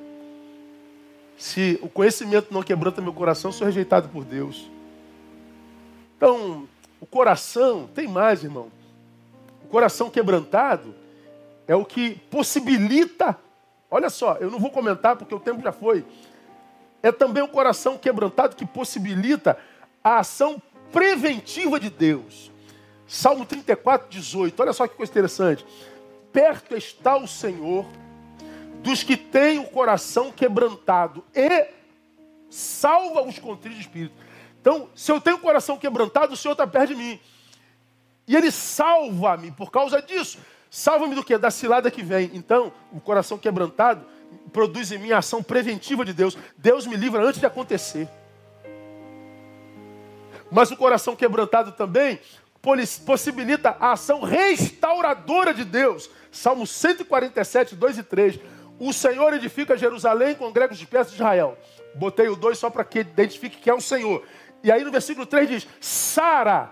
[1.38, 4.69] Se o conhecimento não quebranta meu coração, sou rejeitado por Deus.
[6.17, 6.67] Então,
[6.99, 8.71] o coração, tem mais, irmão.
[9.63, 10.95] O coração quebrantado
[11.67, 13.38] é o que possibilita.
[13.91, 16.03] Olha só, eu não vou comentar porque o tempo já foi.
[17.03, 19.57] É também o coração quebrantado que possibilita
[20.03, 20.59] a ação
[20.91, 22.51] preventiva de Deus.
[23.07, 24.59] Salmo 34, 18.
[24.59, 25.63] Olha só que coisa interessante.
[26.33, 27.85] Perto está o Senhor
[28.82, 31.67] dos que têm o coração quebrantado e
[32.49, 34.15] salva os contritos de espírito.
[34.61, 37.19] Então, se eu tenho o coração quebrantado, o Senhor está perto de mim.
[38.28, 40.39] E Ele salva-me por causa disso.
[40.69, 41.38] Salva-me do que?
[41.38, 42.32] Da cilada que vem.
[42.34, 44.05] Então, o coração quebrantado
[44.51, 46.38] produz em mim a ação preventiva de Deus.
[46.57, 48.09] Deus me livra antes de acontecer.
[50.51, 52.19] Mas o coração quebrantado também
[53.05, 56.09] possibilita a ação restauradora de Deus.
[56.32, 58.39] Salmo 147, 2 e 3.
[58.80, 61.57] O Senhor edifica Jerusalém, congrega os dispersos de Israel.
[61.95, 64.23] Botei o 2 só para que identifique que é o Senhor.
[64.63, 66.71] E aí no versículo 3 diz: Sara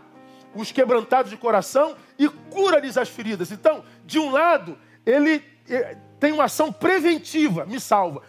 [0.54, 3.52] os quebrantados de coração e cura-lhes as feridas.
[3.52, 8.22] Então, de um lado, ele eh, tem uma ação preventiva, me salva.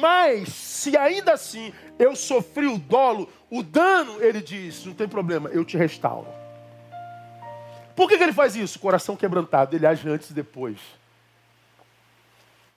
[0.00, 5.50] Mas, se ainda assim eu sofri o dolo, o dano, ele diz: não tem problema,
[5.50, 6.26] eu te restauro.
[7.94, 8.78] Por que, que ele faz isso?
[8.78, 10.78] Coração quebrantado, ele age antes e depois.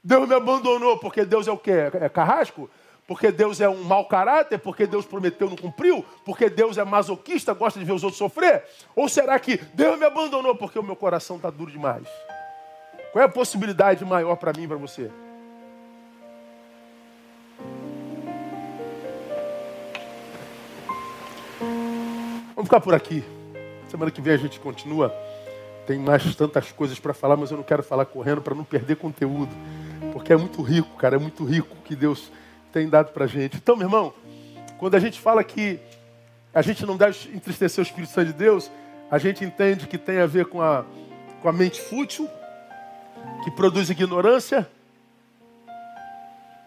[0.08, 1.91] Deus me abandonou porque Deus é o quê?
[1.99, 2.70] É carrasco?
[3.05, 4.58] Porque Deus é um mau caráter?
[4.58, 6.05] Porque Deus prometeu não cumpriu?
[6.24, 8.64] Porque Deus é masoquista, gosta de ver os outros sofrer?
[8.95, 12.08] Ou será que Deus me abandonou porque o meu coração está duro demais?
[13.12, 15.12] Qual é a possibilidade maior para mim e para você?
[22.55, 23.26] Vamos ficar por aqui.
[23.89, 25.14] Semana que vem a gente continua.
[25.86, 28.95] Tem mais tantas coisas para falar, mas eu não quero falar correndo para não perder
[28.95, 29.51] conteúdo.
[30.18, 32.32] Porque é muito rico, cara, é muito rico que Deus
[32.74, 33.57] tem dado para a gente.
[33.57, 34.11] Então, meu irmão,
[34.80, 35.80] quando a gente fala que
[36.51, 38.72] a gente não deve entristecer o Espírito Santo de Deus,
[39.11, 40.84] a gente entende que tem a ver com a,
[41.39, 42.28] com a mente fútil,
[43.43, 44.68] que produz ignorância,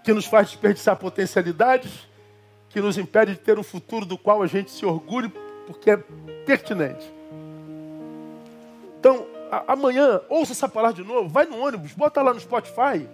[0.04, 1.90] que nos faz desperdiçar potencialidades,
[2.68, 5.28] que nos impede de ter um futuro do qual a gente se orgulhe,
[5.66, 5.96] porque é
[6.46, 7.12] pertinente.
[9.00, 9.26] Então,
[9.66, 13.08] amanhã, ouça essa palavra de novo, vai no ônibus, bota lá no Spotify.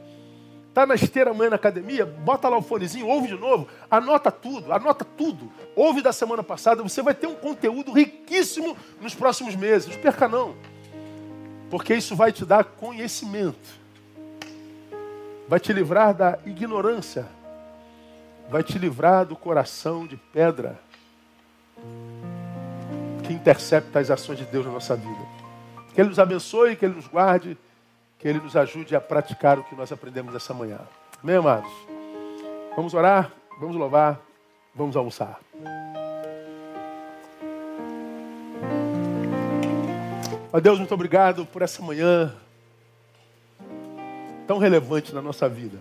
[0.77, 4.71] Está na esteira amanhã na academia, bota lá o fonezinho, ouve de novo, anota tudo,
[4.71, 5.51] anota tudo.
[5.75, 9.89] Ouve da semana passada, você vai ter um conteúdo riquíssimo nos próximos meses.
[9.89, 10.55] Não perca não.
[11.71, 13.67] Porque isso vai te dar conhecimento.
[15.49, 17.27] Vai te livrar da ignorância.
[18.51, 20.79] Vai te livrar do coração de pedra
[23.27, 25.27] que intercepta as ações de Deus na nossa vida.
[25.95, 27.57] Que Ele nos abençoe, que Ele nos guarde
[28.27, 30.81] que Ele nos ajude a praticar o que nós aprendemos essa manhã.
[31.23, 31.71] Amém, amados?
[32.75, 34.21] Vamos orar, vamos louvar,
[34.75, 35.39] vamos almoçar.
[40.53, 42.35] Ó Deus, muito obrigado por essa manhã
[44.45, 45.79] tão relevante na nossa vida.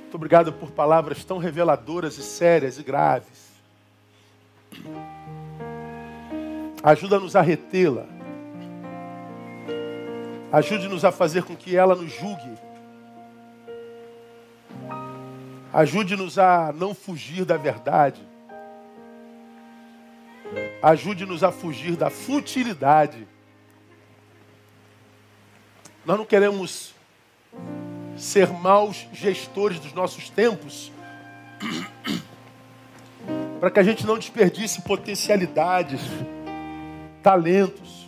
[0.00, 3.52] Muito obrigado por palavras tão reveladoras e sérias e graves.
[6.82, 8.17] Ajuda-nos a retê-la
[10.50, 12.58] Ajude-nos a fazer com que ela nos julgue.
[15.72, 18.22] Ajude-nos a não fugir da verdade.
[20.82, 23.28] Ajude-nos a fugir da futilidade.
[26.06, 26.94] Nós não queremos
[28.16, 30.90] ser maus gestores dos nossos tempos,
[33.60, 36.00] para que a gente não desperdice potencialidades,
[37.22, 38.07] talentos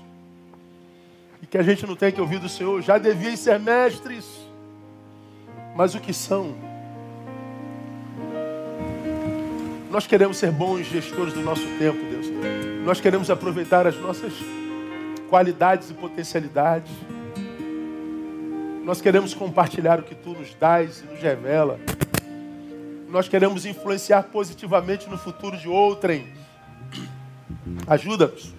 [1.51, 2.81] que a gente não tem que ouvir do Senhor.
[2.81, 4.25] Já deviam ser mestres,
[5.75, 6.55] mas o que são?
[9.91, 12.27] Nós queremos ser bons gestores do nosso tempo, Deus.
[12.85, 14.33] Nós queremos aproveitar as nossas
[15.29, 16.93] qualidades e potencialidades.
[18.85, 21.81] Nós queremos compartilhar o que tu nos dás e nos revela.
[23.09, 26.29] Nós queremos influenciar positivamente no futuro de outrem.
[27.89, 28.55] Ajuda-nos.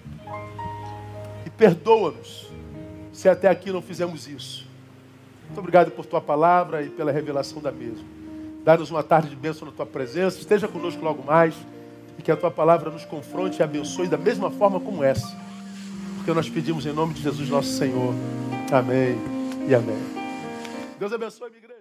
[1.46, 2.41] E perdoa-nos
[3.22, 4.66] se até aqui não fizemos isso.
[5.46, 8.04] Muito obrigado por tua palavra e pela revelação da mesma.
[8.64, 10.40] Dá-nos uma tarde de bênção na tua presença.
[10.40, 11.54] Esteja conosco logo mais.
[12.18, 15.38] E que a tua palavra nos confronte e abençoe da mesma forma como essa.
[16.16, 18.12] Porque nós pedimos em nome de Jesus, nosso Senhor.
[18.72, 19.16] Amém
[19.68, 19.98] e amém.
[20.98, 21.71] Deus abençoe.